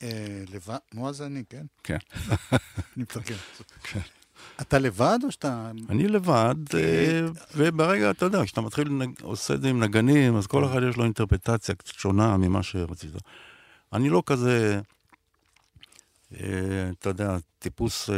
[0.03, 0.79] אה, לבד?
[0.95, 1.67] מו זה אני, כן?
[1.85, 1.99] כן.
[2.53, 2.59] אני
[2.97, 3.37] מתרגם.
[3.83, 4.01] כן.
[4.61, 5.71] אתה לבד או שאתה...
[5.89, 8.89] אני לבד, אה, וברגע, אתה יודע, כשאתה מתחיל,
[9.23, 13.11] עושה את זה עם נגנים, אז כל אחד יש לו אינטרפטציה קצת שונה ממה שרצית.
[13.93, 14.81] אני לא כזה,
[16.35, 18.11] אה, אתה יודע, טיפוס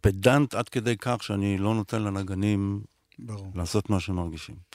[0.00, 2.82] פדנט עד כדי כך שאני לא נותן לנגנים.
[3.54, 4.69] לעשות מה שהם מרגישים.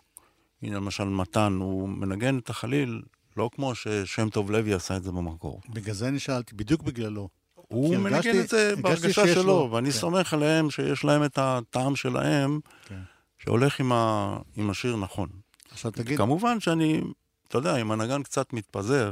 [0.65, 3.01] הנה, למשל, מתן, הוא מנגן את החליל
[3.37, 5.61] לא כמו ששם טוב לוי עשה את זה במקור.
[5.69, 7.29] בגלל זה אני שאלתי, בדיוק בגללו.
[7.55, 9.97] הוא מנגן הרגשתי- את זה בהרגשה שלו, לו, ואני כן.
[9.97, 12.99] סומך עליהם שיש להם את הטעם שלהם, כן.
[13.39, 14.37] שהולך עם, ה...
[14.55, 15.29] עם השיר נכון.
[15.71, 17.01] עכשיו תגיד, כמובן שאני,
[17.47, 19.11] אתה יודע, אם הנגן קצת מתפזר,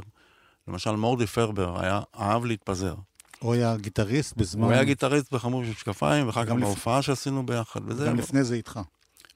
[0.68, 2.94] למשל מורדי פרבר היה, אהב להתפזר.
[3.38, 4.64] הוא היה גיטריסט בזמן...
[4.64, 8.06] הוא היה גיטריסט בחמור של משקפיים, ואחר כך גם לפ- בהופעה שעשינו ביחד, וזה...
[8.06, 8.80] גם לפני זה איתך.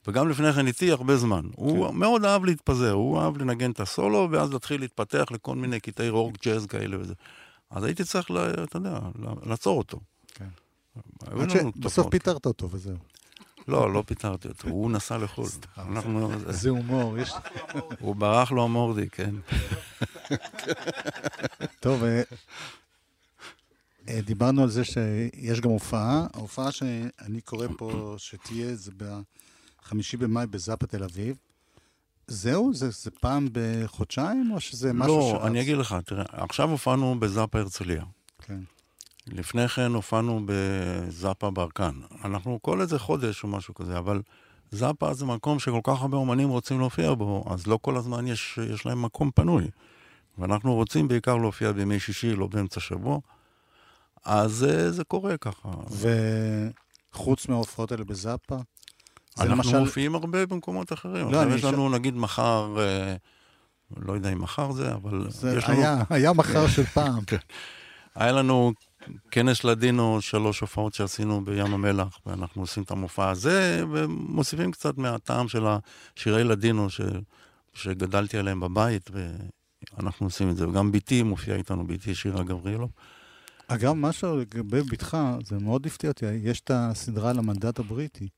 [0.09, 1.47] וגם לפני כן איתי הרבה זמן.
[1.57, 6.09] הוא מאוד אהב להתפזר, הוא אהב לנגן את הסולו, ואז להתחיל להתפתח לכל מיני קטעי
[6.09, 7.15] רוק ג'אז כאלה וזה.
[7.71, 8.99] אז הייתי צריך, ל- אתה יודע,
[9.47, 10.01] לעצור אותו.
[10.35, 10.49] כן.
[11.41, 12.07] עד שבסוף.
[12.11, 12.97] פיטרת אותו וזהו.
[13.69, 15.47] לא, לא פיטרתי אותו, הוא נסע לחו"ל.
[16.49, 17.15] זה הומור.
[18.01, 19.35] הוא ברח לו המורדי, כן.
[21.81, 22.23] טוב, אה,
[24.09, 26.27] אה, דיברנו על זה שיש גם הופעה.
[26.35, 28.91] ההופעה שאני קורא פה שתהיה, זה
[29.89, 31.37] בחמישי במאי בזאפה תל אביב.
[32.27, 32.75] זהו?
[32.75, 35.43] זה, זה פעם בחודשיים, או שזה משהו לא, שרץ?
[35.43, 38.05] אני אגיד לך, תראה, עכשיו הופענו בזאפה הרצליה.
[38.43, 38.61] כן.
[39.27, 42.01] לפני כן הופענו בזאפה ברקן.
[42.25, 44.23] אנחנו כל איזה חודש או משהו כזה, אבל
[44.71, 48.59] זאפה זה מקום שכל כך הרבה אומנים רוצים להופיע בו, אז לא כל הזמן יש,
[48.75, 49.69] יש להם מקום פנוי.
[50.39, 53.19] ואנחנו רוצים בעיקר להופיע בימי שישי, לא באמצע שבוע.
[54.25, 55.69] אז אה, זה קורה ככה.
[57.13, 58.57] וחוץ מההופעות האלה בזאפה?
[59.41, 61.33] אנחנו למשל- מופיעים הרבה במקומות אחרים.
[61.33, 63.17] לא, יש ש- לנו, נגיד, מחר, אה,
[63.97, 65.79] לא יודע אם מחר זה, אבל זה יש לנו...
[65.79, 67.19] היה, היה מחר של פעם.
[68.15, 68.73] היה לנו
[69.31, 75.49] כנס לדינו, שלוש הופעות שעשינו בים המלח, ואנחנו עושים את המופע הזה, ומוסיפים קצת מהטעם
[75.49, 77.01] של השירי לדינו ש...
[77.75, 79.11] שגדלתי עליהם בבית,
[79.97, 80.69] ואנחנו עושים את זה.
[80.69, 82.91] וגם בתי מופיעה איתנו, בתי שירה גבריאלוב.
[83.69, 88.29] אגב, משהו לגבי בתך, זה מאוד הפתיע אותי, יש את הסדרה על המנדט הבריטי,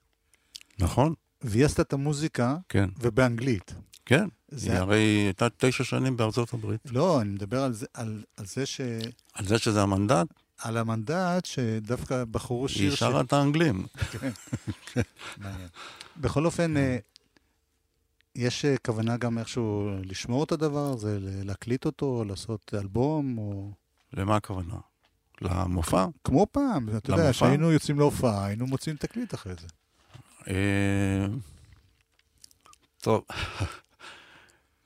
[0.81, 1.15] נכון?
[1.43, 2.89] והיא עשתה את המוזיקה, כן.
[3.01, 3.75] ובאנגלית.
[4.07, 4.29] כן.
[4.49, 6.81] זה- היא הרי הייתה תשע שנים בארצות הברית.
[6.91, 8.81] לא, אני מדבר על זה, על, על זה ש...
[9.35, 10.27] על זה שזה המנדט,
[10.59, 13.87] על המנדט, שדווקא בחרו שיר היא שרה את האנגלים.
[15.39, 15.69] מעניין.
[16.17, 16.99] בכל אופן, אה,
[18.35, 23.71] יש אה, כוונה גם איכשהו לשמור את הדבר הזה, להקליט אותו, לעשות אלבום, או...
[24.13, 24.75] למה הכוונה?
[25.43, 26.07] למופע?
[26.25, 27.31] כמו פעם, אתה יודע?
[27.33, 29.67] כשהיינו יוצאים להופעה, היינו מוצאים תקליט אחרי זה.
[30.51, 31.27] אה,
[33.01, 33.25] טוב,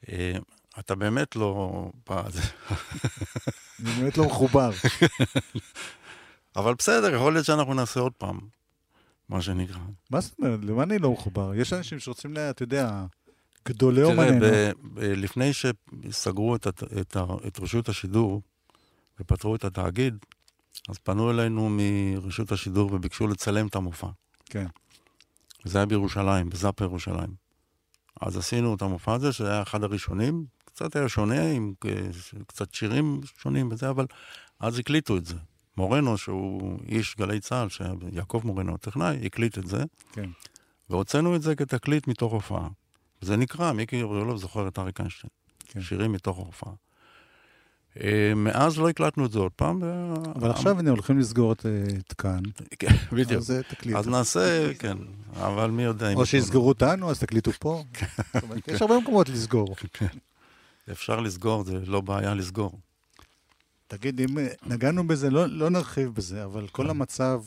[0.09, 0.37] אה,
[0.79, 1.90] אתה באמת לא...
[2.11, 4.70] אני באמת לא מחובר.
[6.57, 8.38] אבל בסדר, יכול להיות שאנחנו נעשה עוד פעם,
[9.29, 9.79] מה שנקרא.
[10.11, 10.61] מה זאת אומרת?
[10.62, 11.55] למה אני לא מחובר?
[11.55, 13.05] יש אנשים שרוצים, אתה יודע,
[13.68, 14.46] גדולי תראה, אומנינו.
[14.46, 18.42] ב- לפני שסגרו את רשות השידור
[19.20, 20.16] ופתרו את התאגיד,
[20.88, 24.09] אז פנו אלינו מרשות השידור וביקשו לצלם את המופע.
[24.44, 24.66] כן.
[25.64, 27.35] זה היה בירושלים, בזאפה ירושלים.
[28.20, 31.74] אז עשינו את המופע הזה, שהיה אחד הראשונים, קצת היה שונה, עם
[32.46, 34.07] קצת שירים שונים וזה, אבל
[34.61, 35.37] אז הקליטו את זה.
[35.77, 37.68] מורנו, שהוא איש גלי צה"ל,
[38.12, 40.31] יעקב מורנו, הטכנאי, הקליט את זה, כן.
[40.90, 42.68] והוצאנו את זה כתקליט מתוך הופעה.
[43.20, 45.31] זה נקרא, מיקי גבריאלוב זוכר את אריק איינשטיין.
[45.64, 45.81] כן.
[45.81, 46.72] שירים מתוך ההופעה.
[48.02, 49.83] אה, מאז לא הקלטנו את זה עוד פעם.
[50.35, 51.70] אבל עכשיו הנה הולכים לסגור את, אה,
[52.18, 52.40] כאן,
[52.78, 53.42] כן, בדיוק.
[53.42, 53.98] אז אה, תקליטו.
[53.98, 54.96] אז נעשה, כן,
[55.35, 56.16] אבל מי יודע אם...
[56.16, 57.85] או שיסגרו אותנו, אז תקליטו פה.
[58.42, 59.76] אומרת, יש הרבה מקומות לסגור.
[60.92, 62.78] אפשר לסגור, זה לא בעיה לסגור.
[63.87, 67.42] תגיד, אם נגענו בזה, לא, לא נרחיב בזה, אבל כל המצב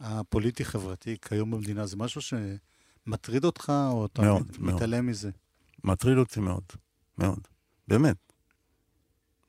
[0.00, 4.36] הפוליטי-חברתי כיום במדינה, זה משהו שמטריד אותך, או אתה.
[4.58, 5.30] מתעלם מזה?
[5.84, 6.62] מטריד אותי מאוד,
[7.18, 7.38] מאוד.
[7.88, 8.27] באמת.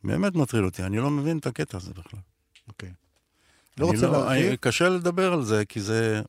[0.03, 2.19] באמת מטריד אותי, אני לא מבין את הקטע הזה בכלל.
[2.67, 2.91] אוקיי.
[3.77, 6.21] לא רוצה להרחיב, אני- קשה לדבר על זה, כי זה,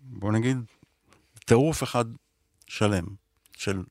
[0.00, 0.56] בוא נגיד,
[1.44, 2.04] טירוף אחד
[2.66, 3.04] שלם,
[3.56, 3.82] של,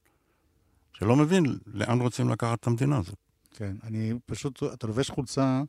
[0.93, 3.15] שלא מבין לאן רוצים לקחת את המדינה הזאת.
[3.55, 5.61] כן, אני פשוט, אתה לובש חולצה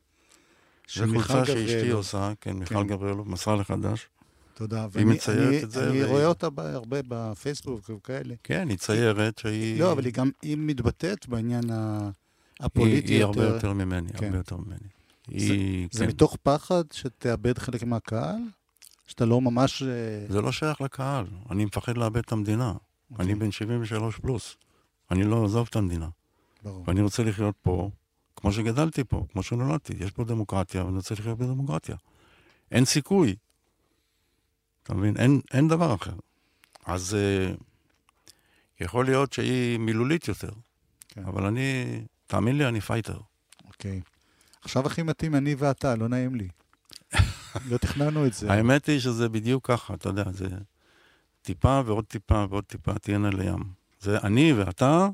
[0.87, 1.97] של זו מיכל חולצה שאשתי גבריאלוב.
[1.97, 2.87] עושה, כן, מיכל כן.
[2.87, 4.07] גבריאלוב, מסרה לחדש.
[4.53, 4.81] תודה.
[4.81, 8.35] היא ואני- מציירת אני- את זה, אני והיא- רואה אותה הרבה בפייסבוק וכאלה.
[8.43, 9.79] כן, היא ציירת שהיא...
[9.79, 12.09] לא, אבל היא גם, היא מתבטאת בעניין ה-
[12.59, 13.55] הפוליטי היא הרבה יותר.
[13.55, 14.25] יותר ממני, כן.
[14.25, 14.87] הרבה יותר ממני.
[15.27, 16.09] היא, זה כן.
[16.09, 18.41] מתוך פחד שתאבד חלק מהקהל?
[19.07, 19.83] שאתה לא ממש...
[19.83, 19.87] אה,
[20.29, 22.73] זה לא שייך לקהל, אני מפחד לאבד את המדינה.
[23.11, 23.25] אוקיי.
[23.25, 24.57] אני בן 73 פלוס.
[25.11, 26.09] אני לא עוזב את המדינה.
[26.63, 26.83] ברור.
[26.87, 27.89] ואני רוצה לחיות פה
[28.35, 29.93] כמו שגדלתי פה, כמו שנולדתי.
[29.99, 31.95] יש פה דמוקרטיה, ואני רוצה לחיות בדמוקרטיה.
[32.71, 33.35] אין סיכוי.
[34.83, 35.17] אתה מבין?
[35.17, 36.13] אין, אין דבר אחר.
[36.85, 37.53] אז אה,
[38.79, 40.49] יכול להיות שהיא מילולית יותר,
[41.07, 41.23] כן.
[41.25, 41.85] אבל אני,
[42.27, 43.19] תאמין לי, אני fighter.
[43.65, 44.01] אוקיי.
[44.61, 46.47] עכשיו הכי מתאים אני ואתה, לא נעים לי.
[47.69, 48.51] לא תכננו את זה.
[48.51, 50.47] האמת היא שזה בדיוק ככה, אתה יודע, זה
[51.41, 53.63] טיפה ועוד טיפה ועוד טיפה תהיינה לים.
[53.99, 55.07] זה אני ואתה,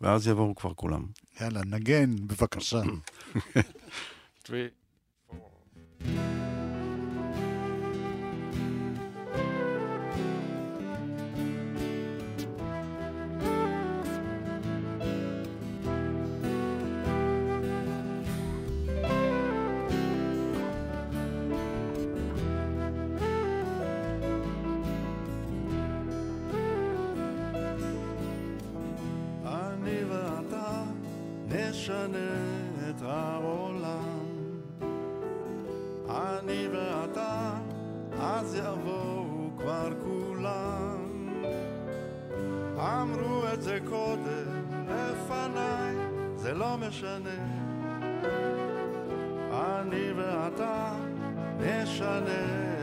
[0.00, 1.06] ואז יבואו כבר כולם.
[1.40, 2.82] יאללה, נגן, בבקשה.
[4.50, 4.68] אני
[46.92, 47.30] משנה.
[49.50, 50.92] אני ואתה
[51.58, 52.81] נשנה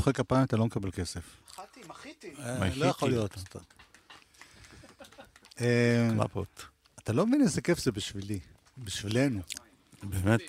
[0.00, 1.36] מוחא כפיים, אתה לא מקבל כסף.
[1.50, 2.34] מחאתי, מחיתי.
[2.38, 2.80] אה, מחיתי.
[2.80, 3.34] לא יכול להיות.
[5.60, 6.64] אה, קלפות.
[6.98, 8.40] אתה לא מבין איזה כיף זה בשבילי,
[8.78, 9.40] בשבילנו.
[10.02, 10.40] באמת?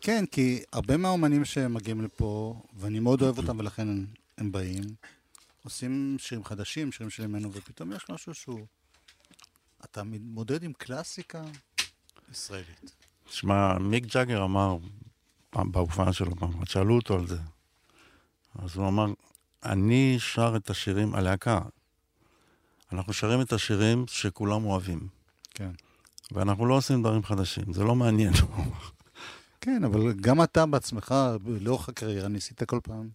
[0.00, 3.88] כן, כי הרבה מהאומנים שמגיעים לפה, ואני מאוד אוהב אותם ולכן
[4.38, 4.84] הם, באים,
[5.64, 8.66] עושים שירים חדשים, שירים של ימינו, ופתאום יש משהו שהוא...
[9.84, 11.42] אתה מתמודד עם קלאסיקה
[12.32, 12.96] ישראלית.
[13.24, 14.76] תשמע, מיק ג'אגר אמר
[15.50, 17.38] פעם בהופעה שלו פעם, שאלו אותו על זה.
[18.58, 19.06] אז הוא אמר,
[19.64, 21.60] אני שר את השירים, הלהקה,
[22.92, 25.08] אנחנו שרים את השירים שכולם אוהבים,
[25.50, 25.70] כן.
[26.32, 28.32] ואנחנו לא עושים דברים חדשים, זה לא מעניין.
[29.60, 31.14] כן, אבל גם אתה בעצמך,
[31.60, 33.08] לאורך הקריירה, ניסית כל פעם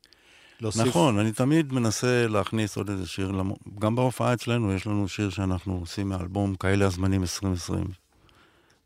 [0.61, 0.87] להוסיף...
[0.87, 3.31] נכון, אני תמיד מנסה להכניס עוד איזה שיר,
[3.79, 7.87] גם בהופעה אצלנו יש לנו שיר שאנחנו עושים מאלבום כאלה הזמנים 2020,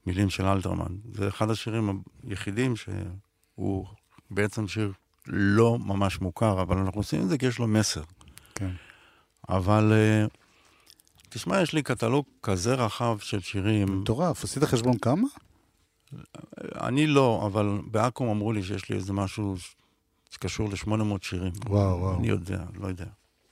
[0.05, 0.95] מילים של אלתרמן.
[1.13, 3.85] זה אחד השירים היחידים שהוא
[4.31, 4.91] בעצם שיר
[5.27, 8.01] לא ממש מוכר, אבל אנחנו עושים את זה כי יש לו מסר.
[8.55, 8.71] כן.
[9.49, 10.25] אבל אה,
[11.29, 14.01] תשמע, יש לי קטלוג כזה רחב של שירים.
[14.01, 15.27] מטורף, עשית חשבון כמה?
[16.81, 19.55] אני לא, אבל באקו"ם אמרו לי שיש לי איזה משהו
[20.29, 21.51] שקשור ל-800 שירים.
[21.65, 22.19] וואו, וואו.
[22.19, 23.05] אני יודע, לא יודע.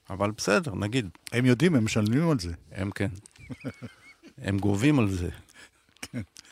[0.10, 2.54] אבל בסדר, נגיד, הם יודעים, הם משלמים על זה.
[2.72, 3.10] הם כן.
[4.38, 5.30] הם גובים על זה.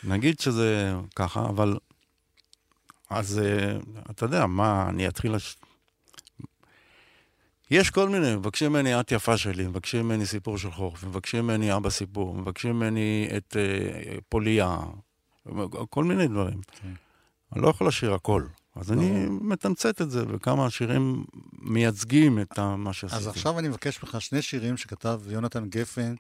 [0.04, 1.78] נגיד שזה ככה, אבל...
[3.10, 3.78] אז אה,
[4.10, 5.36] אתה יודע, מה, אני אתחיל...
[5.36, 5.58] לש...
[7.72, 11.76] יש כל מיני, מבקשים ממני את יפה שלי, מבקשים ממני סיפור של חורף, מבקשים ממני
[11.76, 14.78] אבא סיפור, מבקשים ממני את אה, פוליה,
[15.90, 16.62] כל מיני דברים.
[16.82, 16.94] כן.
[17.54, 18.44] אני לא יכול לשיר הכל.
[18.76, 23.20] אז אני מתמצת את זה, וכמה שירים מייצגים את מה שעשיתי.
[23.22, 26.16] אז עכשיו אני מבקש ממך שני שירים שכתב יונתן גפן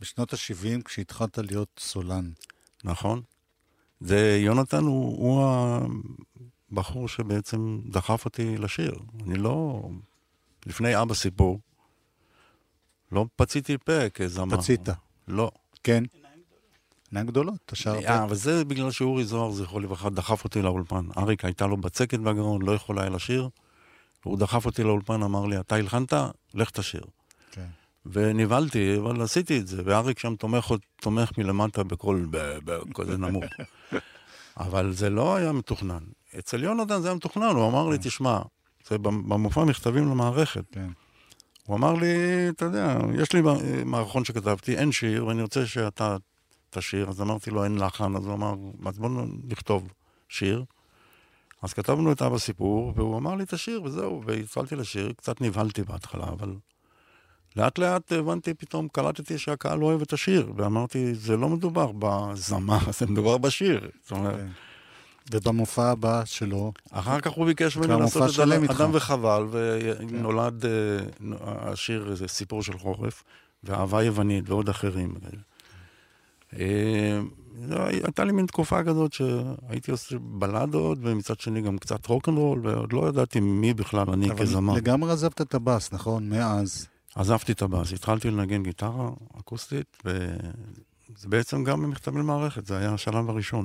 [0.00, 2.30] בשנות ה-70, כשהתחלת להיות סולן.
[2.84, 3.22] נכון.
[4.00, 5.88] זה, יונתן הוא, הוא
[6.72, 8.94] הבחור שבעצם דחף אותי לשיר.
[9.26, 9.82] אני לא...
[10.66, 11.60] לפני אבא סיפור,
[13.12, 14.56] לא פציתי פה כזמר.
[14.56, 14.88] פצית.
[15.28, 15.50] לא.
[15.82, 16.04] כן.
[17.10, 17.94] עיניים גדולות, אתה שר...
[17.94, 21.06] אה, אבל זה בגלל שאורי זוהר, זכרו לברכה, דחף אותי לאולפן.
[21.16, 23.48] אריק הייתה לו בצקת בגרון, לא יכול היה לשיר.
[24.24, 26.12] והוא דחף אותי לאולפן, אמר לי, אתה הלחנת?
[26.54, 27.02] לך תשיר.
[27.50, 27.66] כן.
[28.06, 32.28] ונבהלתי, אבל עשיתי את זה, ואריק שם תומך, תומך מלמטה בקול
[32.94, 33.44] כזה נמוך.
[34.56, 36.02] אבל זה לא היה מתוכנן.
[36.38, 38.38] אצל יונתן זה היה מתוכנן, הוא אמר לי, תשמע,
[38.88, 40.64] זה במופע מכתבים למערכת.
[40.72, 40.88] כן.
[41.66, 42.16] הוא אמר לי,
[42.48, 43.42] אתה יודע, יש לי
[43.84, 46.16] מערכון שכתבתי, אין שיר, ואני רוצה שאתה
[46.70, 47.08] תשיר.
[47.08, 48.54] אז אמרתי לו, אין לחן, אז הוא אמר,
[48.86, 49.08] אז בוא
[49.44, 49.88] נכתוב
[50.28, 50.64] שיר.
[51.62, 55.12] אז כתבנו את אבא סיפור, והוא אמר לי את השיר, וזהו, והצלתי לשיר.
[55.12, 56.54] קצת נבהלתי בהתחלה, אבל
[57.56, 63.06] לאט לאט הבנתי, פתאום קלטתי שהקהל אוהב את השיר, ואמרתי, זה לא מדובר בזמה, זה
[63.06, 63.90] מדובר בשיר.
[64.02, 64.48] זאת אומרת, כן.
[65.30, 68.64] ובמופע הבא שלו, אחר כך הוא ביקש ממני לעשות את אדם.
[68.70, 70.70] אדם וחבל, ונולד אה,
[71.44, 73.24] השיר, זה סיפור של חורף,
[73.64, 75.14] ואהבה יוונית ועוד אחרים.
[76.58, 77.20] אה,
[77.68, 82.92] זו הייתה לי מין תקופה כזאת שהייתי עושה בלדות, ומצד שני גם קצת רוקנרול, ועוד
[82.92, 84.74] לא ידעתי מי בכלל אני אבל כזמר.
[84.74, 86.28] לגמרי עזבת את הבאס, נכון?
[86.28, 86.86] מאז.
[87.14, 89.10] עזבתי את הבאס, התחלתי לנגן גיטרה
[89.40, 93.64] אקוסטית, וזה בעצם גם במכתבים למערכת, זה היה השלב הראשון.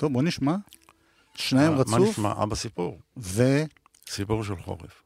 [0.00, 0.56] טוב, בוא נשמע.
[1.34, 2.32] שניים אה, מה רצוף, נשמע?
[2.42, 2.98] אבא סיפור.
[3.16, 3.72] ובקיצור,
[4.08, 5.02] סיפור של חורף.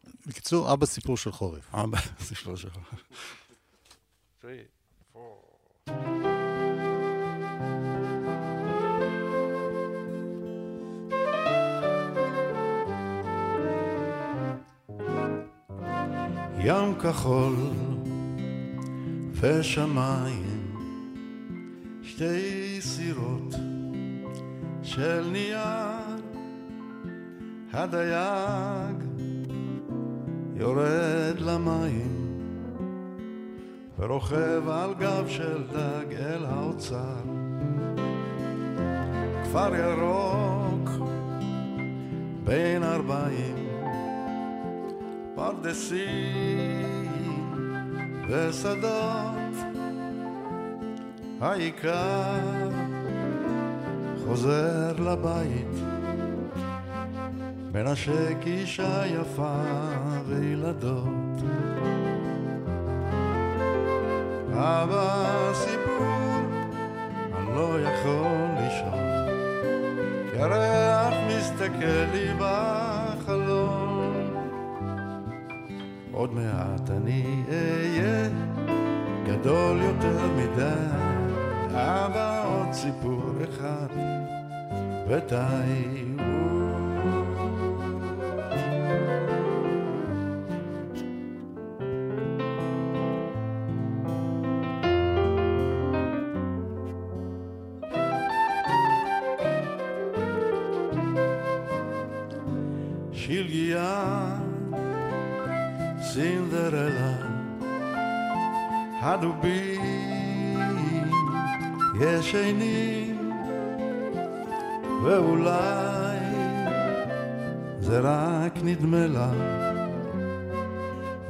[0.72, 1.74] אבא סיפור של חורף.
[1.74, 3.02] אבא סיפור של חורף.
[16.58, 17.56] ים כחול
[19.40, 20.76] ושמיים,
[22.02, 23.63] שתי סירות
[24.94, 26.20] של נייר,
[27.72, 28.96] הדייג
[30.54, 32.40] יורד למים
[33.98, 37.22] ורוכב על גב של דג אל האוצר.
[39.44, 40.90] כפר ירוק
[42.44, 43.68] בין ארבעים
[45.34, 47.08] פרדסים
[48.28, 49.54] ושדות
[51.40, 52.83] העיקר
[54.26, 55.74] חוזר לבית.
[57.72, 59.62] מנשק אישה יפה
[60.26, 61.42] וילדות.
[64.52, 66.34] אבא סיפור
[67.34, 69.04] אני לא יכול לישון
[70.32, 74.14] כי הריח מסתכל לי בחלום.
[76.12, 78.28] עוד מעט אני אהיה
[79.26, 81.14] גדול יותר מדי.
[81.70, 82.33] אבא
[82.74, 83.88] סיפור אחד
[85.08, 86.03] ודי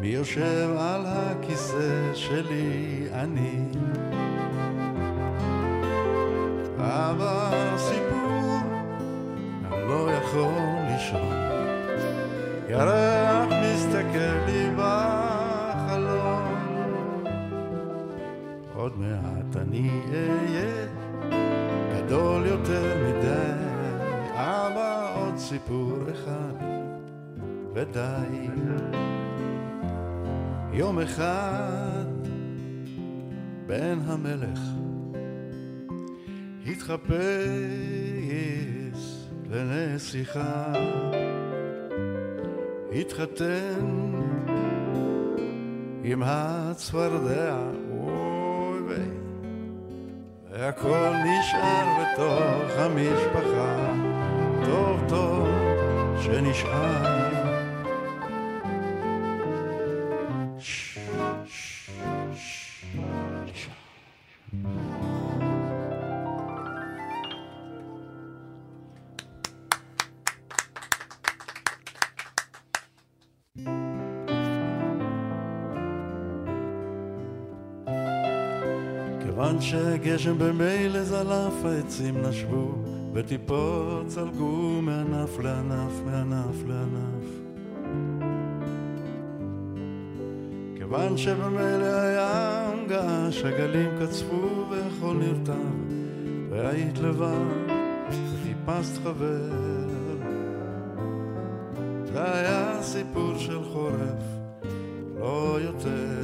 [0.05, 3.07] מי יושב על הכיסא שלי?
[3.13, 3.65] אני.
[6.79, 8.59] אבל סיפור
[9.65, 11.33] אני לא יכול לישון.
[12.69, 16.55] ירח מסתכל לי בחלום
[18.75, 20.87] עוד מעט אני אהיה
[21.97, 23.65] גדול יותר מדי
[24.35, 26.55] אבא עוד סיפור אחד
[27.75, 29.04] ודי
[30.77, 32.05] יום אחד
[33.67, 34.61] בן המלך
[36.67, 37.05] התחפש
[39.51, 40.73] לנסיכה
[42.93, 44.13] התחתן
[46.05, 47.57] עם הצפרדע,
[47.91, 49.09] אוי ויי,
[50.51, 53.93] והכל נשאר בתוך המשפחה,
[54.65, 55.49] טוב טוב
[56.21, 57.24] שנשאר.
[80.19, 82.75] שהגשם במילא זלף, העצים נשבו,
[83.13, 87.27] וטיפות צלגו מענף לענף, מענף לענף.
[90.77, 95.75] כיוון שבמילא הים געש, הגלים קצפו והכל נרטב,
[96.51, 97.73] והיית לבד,
[98.09, 99.51] וחיפשת חבר.
[102.13, 104.23] זה היה סיפור של חורף,
[105.19, 106.24] לא יותר.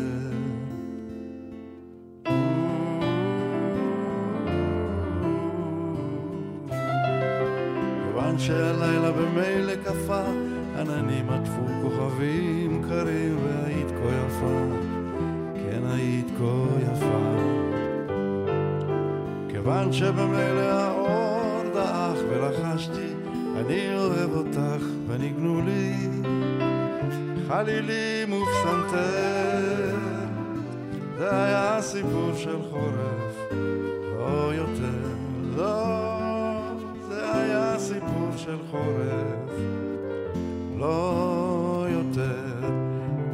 [8.51, 10.25] שהלילה במילא קפא,
[10.79, 14.67] עננים עטפו כוכבים קרים, והיית כה יפה,
[15.55, 17.37] כן היית כה יפה.
[19.49, 23.13] כיוון שבמילא האור דעך ולחשתי,
[23.57, 25.95] אני אוהב אותך וניגנו לי
[27.49, 29.97] חלילים ופסנתר.
[31.19, 33.30] זה היה סיפור של חורף,
[38.71, 39.59] סיפור של חורף,
[40.79, 42.69] לא יותר.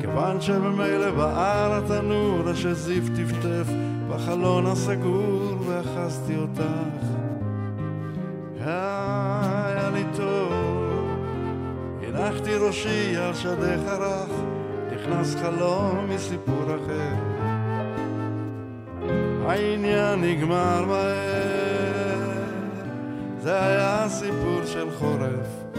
[0.01, 3.67] כיוון שבמילא בער התנור אשר זיו טפטף
[4.09, 7.07] בחלון הסגור ואחזתי אותך.
[8.61, 10.53] היה לי טוב,
[12.03, 14.31] הנחתי ראשי על שדך הרך,
[14.95, 17.15] נכנס חלום מסיפור אחר.
[19.47, 21.26] העניין נגמר מהר,
[24.77, 25.77] של חורף,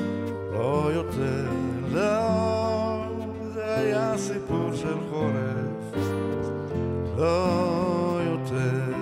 [0.53, 1.45] לא יותר,
[1.91, 3.05] לא,
[3.53, 5.95] זה היה סיפור של חורף,
[7.17, 8.93] לא יותר.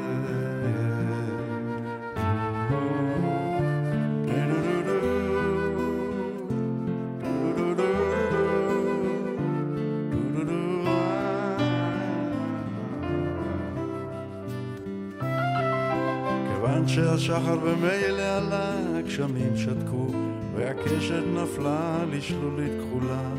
[16.54, 18.75] כיוון שהשחר במילא עלה,
[19.06, 20.08] הגשמים שתקו,
[20.56, 23.34] והקשת נפלה לשלולית כחולה.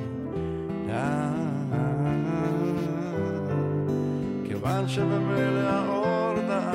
[0.88, 1.32] אה,
[4.44, 6.74] כיוון שבמילא האור דעך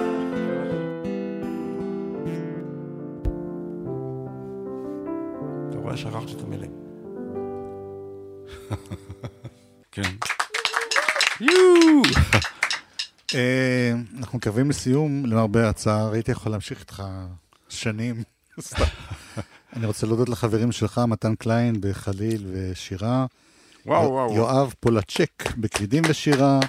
[5.70, 6.72] אתה רואה, שכחתי את המילים.
[9.92, 10.12] כן.
[13.36, 17.04] אה, אנחנו מגיעים לסיום, למרבה הצער, הייתי יכול להמשיך איתך
[17.70, 18.24] שנים.
[19.76, 23.26] אני רוצה להודות לחברים שלך, מתן קליין בחליל ושירה.
[23.86, 24.36] וואו, וואו.
[24.36, 26.60] יואב פולצ'ק בקלידים ושירה.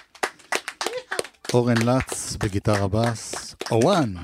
[1.55, 3.55] אורן לץ בגיטרה בס.
[3.71, 4.15] אורן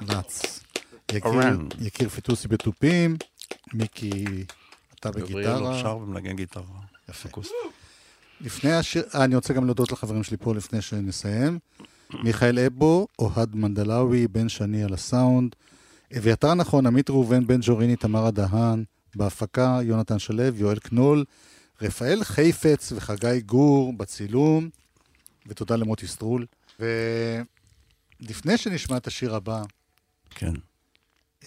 [0.00, 0.60] לץ.
[1.12, 1.68] יקיר, אורן.
[1.80, 3.16] יקיר פיטוסי בתופים.
[3.74, 4.24] מיקי,
[4.94, 5.78] אתה גבריאלוב בגיטרה.
[5.78, 6.64] שר ומנגן גיטרה.
[7.08, 7.28] יפה.
[8.40, 11.58] לפני השיר, אה, אני רוצה גם להודות לחברים שלי פה לפני שנסיים.
[12.22, 15.54] מיכאל אבו, אוהד מנדלאווי, בן שני על הסאונד.
[16.18, 18.84] אביתר נכון, עמית ראובן, בן ג'וריני, תמרה דהן.
[19.16, 21.24] בהפקה, יונתן שלו, יואל קנול,
[21.82, 24.68] רפאל חיפץ וחגי גור בצילום.
[25.46, 26.46] ותודה למוטי סטרול.
[26.80, 29.62] ולפני שנשמע את השיר הבא,
[30.30, 30.52] כן.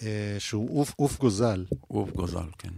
[0.02, 2.72] אה, שהוא עוף, עוף גוזל, עוף גוזל, כן.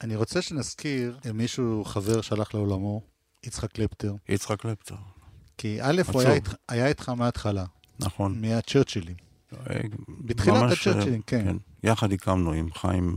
[0.00, 3.02] אני רוצה שנזכיר אה, מישהו, חבר שהלך לעולמו,
[3.44, 4.14] יצחק קלפטר.
[4.28, 4.94] יצחק קלפטר,
[5.58, 6.20] כי א', הוא.
[6.22, 7.64] היה, היה איתך מההתחלה,
[7.98, 8.40] נכון.
[8.40, 9.25] מהצ'רצ'ילים.
[9.70, 11.56] אה, בתחילת ממש, הצ'רצ'ילים, כן.
[11.82, 13.16] יחד הקמנו עם חיים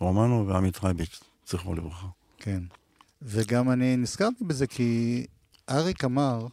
[0.00, 2.06] רומנו ועמי טרייביץ', זכרו לברכה.
[2.38, 2.62] כן.
[3.22, 5.26] וגם אני נזכרתי בזה כי
[5.70, 6.46] אריק אמר,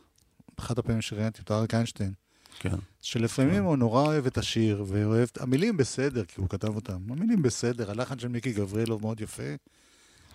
[0.57, 2.13] באחת הפעמים שראיינתי אותו, אריק איינשטיין,
[2.59, 2.75] כן.
[3.01, 5.27] שלפעמים הוא נורא אוהב את השיר, ואוהב...
[5.39, 6.97] המילים בסדר, כי הוא כתב אותם.
[7.09, 9.43] המילים בסדר, הלחן של מיקי גבריאלוב מאוד יפה,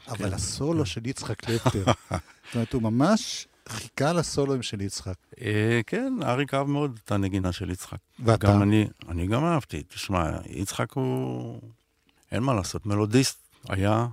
[0.08, 5.14] אבל כן, הסולו של יצחק קלפטר, זאת אומרת, הוא ממש חיכה לסולואים של יצחק.
[5.40, 7.98] אה, כן, אריק אהב מאוד את הנגינה של יצחק.
[8.18, 8.46] ואתה?
[8.46, 9.82] גם אני, אני גם אהבתי.
[9.82, 11.60] תשמע, יצחק הוא...
[12.32, 13.38] אין מה לעשות, מלודיסט
[13.68, 14.06] היה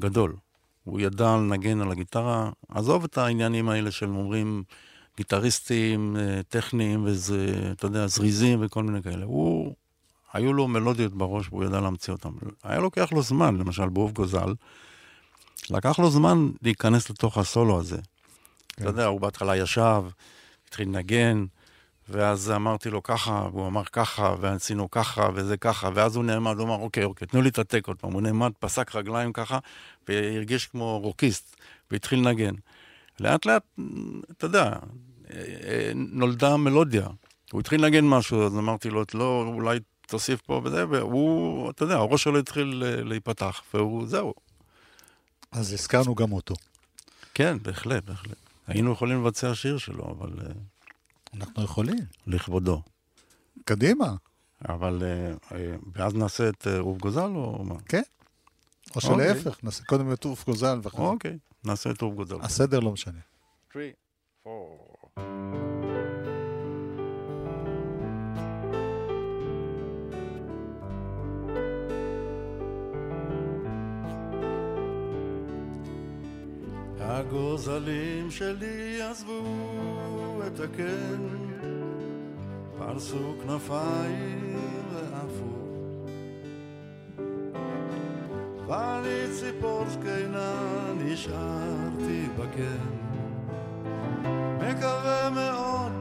[0.00, 0.36] גדול.
[0.84, 2.50] הוא ידע לנגן על הגיטרה.
[2.68, 4.62] עזוב את העניינים האלה של אומרים
[5.16, 9.24] גיטריסטים, אה, טכניים, וזה, אתה יודע, זריזים וכל מיני כאלה.
[9.24, 9.74] הוא,
[10.32, 12.30] היו לו מלודיות בראש והוא ידע להמציא אותן.
[12.62, 14.54] היה לוקח לו זמן, למשל באוף גוזל,
[15.70, 17.98] לקח לו זמן להיכנס לתוך הסולו הזה.
[18.74, 20.02] אתה יודע, הוא בהתחלה ישב,
[20.68, 21.44] התחיל לנגן,
[22.08, 26.66] ואז אמרתי לו ככה, והוא אמר ככה, ועשינו ככה, וזה ככה, ואז הוא נעמד, הוא
[26.66, 28.12] אמר, אוקיי, אוקיי, תנו לי את הטק עוד פעם.
[28.12, 29.58] הוא נעמד, פסק רגליים ככה,
[30.08, 31.56] והרגיש כמו רוקיסט,
[31.90, 32.54] והתחיל לנגן.
[33.20, 33.62] לאט לאט,
[34.30, 34.76] אתה יודע, אה,
[35.64, 37.06] אה, נולדה מלודיה.
[37.52, 41.94] הוא התחיל לנגן משהו, אז אמרתי לו, לא, אולי תוסיף פה וזה, והוא, אתה יודע,
[41.94, 44.34] הראש שלו התחיל אה, להיפתח, והוא, זהו.
[45.52, 46.54] אז הזכרנו גם אותו.
[47.34, 48.43] כן, בהחלט, בהחלט.
[48.66, 50.52] היינו יכולים לבצע שיר שלו, אבל uh,
[51.34, 51.98] אנחנו יכולים.
[52.26, 52.82] לכבודו.
[53.64, 54.14] קדימה.
[54.68, 55.54] אבל uh, uh,
[55.94, 57.74] ואז נעשה את אוף גוזל או מה?
[57.88, 58.02] כן.
[58.90, 59.34] או אוקיי.
[59.34, 61.06] שלהפך, נעשה קודם את עוף גוזל ואחרי זה.
[61.06, 62.36] אוקיי, נעשה את אוף גוזל.
[62.40, 63.20] הסדר לא משנה.
[63.72, 63.94] Three,
[64.44, 65.83] four.
[77.06, 79.42] הגוזלים שלי עזבו
[80.46, 81.22] את הקן,
[82.78, 84.56] פרסו כנפיים
[84.92, 85.54] ועפו.
[88.66, 90.54] ואני ציפור זקנה
[91.04, 92.90] נשארתי בקן,
[94.56, 95.92] מקווה מאוד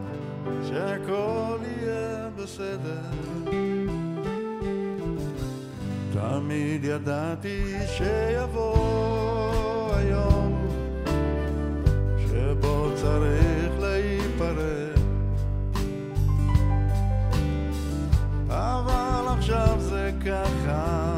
[0.67, 3.01] שהכל יהיה בסדר.
[6.13, 8.83] תמיד ידעתי שיבוא
[9.95, 10.52] היום
[13.03, 14.97] צריך להיפרד.
[18.49, 21.12] אבל עכשיו זה ככה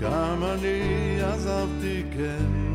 [0.00, 2.65] גם אני עזבתי כן.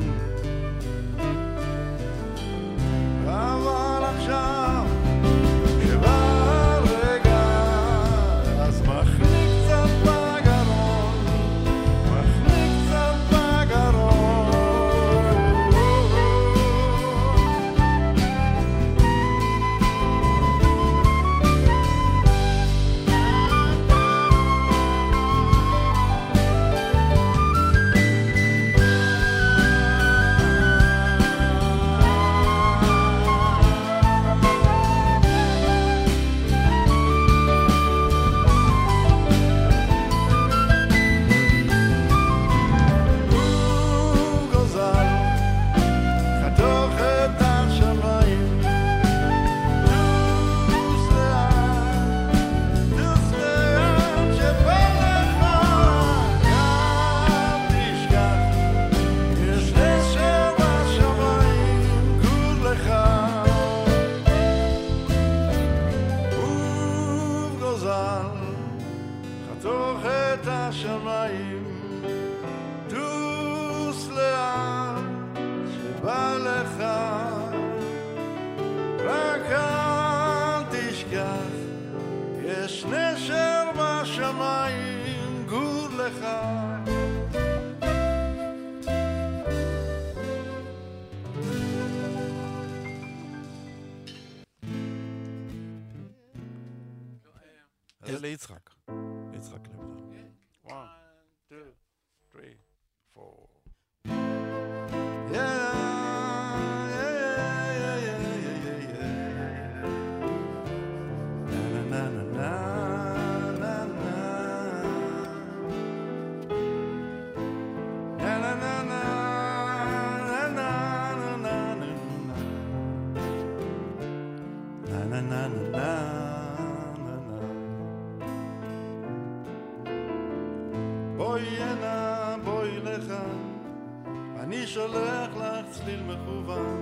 [136.31, 136.81] כמובן,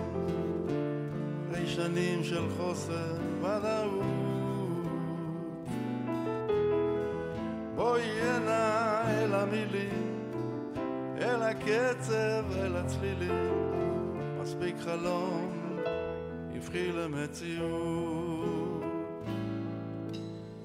[1.51, 4.03] לשנים של חוסר ודאות.
[7.75, 10.31] בואי הנה אל המילים,
[11.21, 13.71] אל הקצב, אל הצלילים,
[14.41, 15.77] מספיק חלום,
[16.55, 18.83] הבחי למציאות.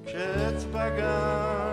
[0.05, 1.64] כשעץ פגע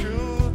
[0.00, 0.45] true.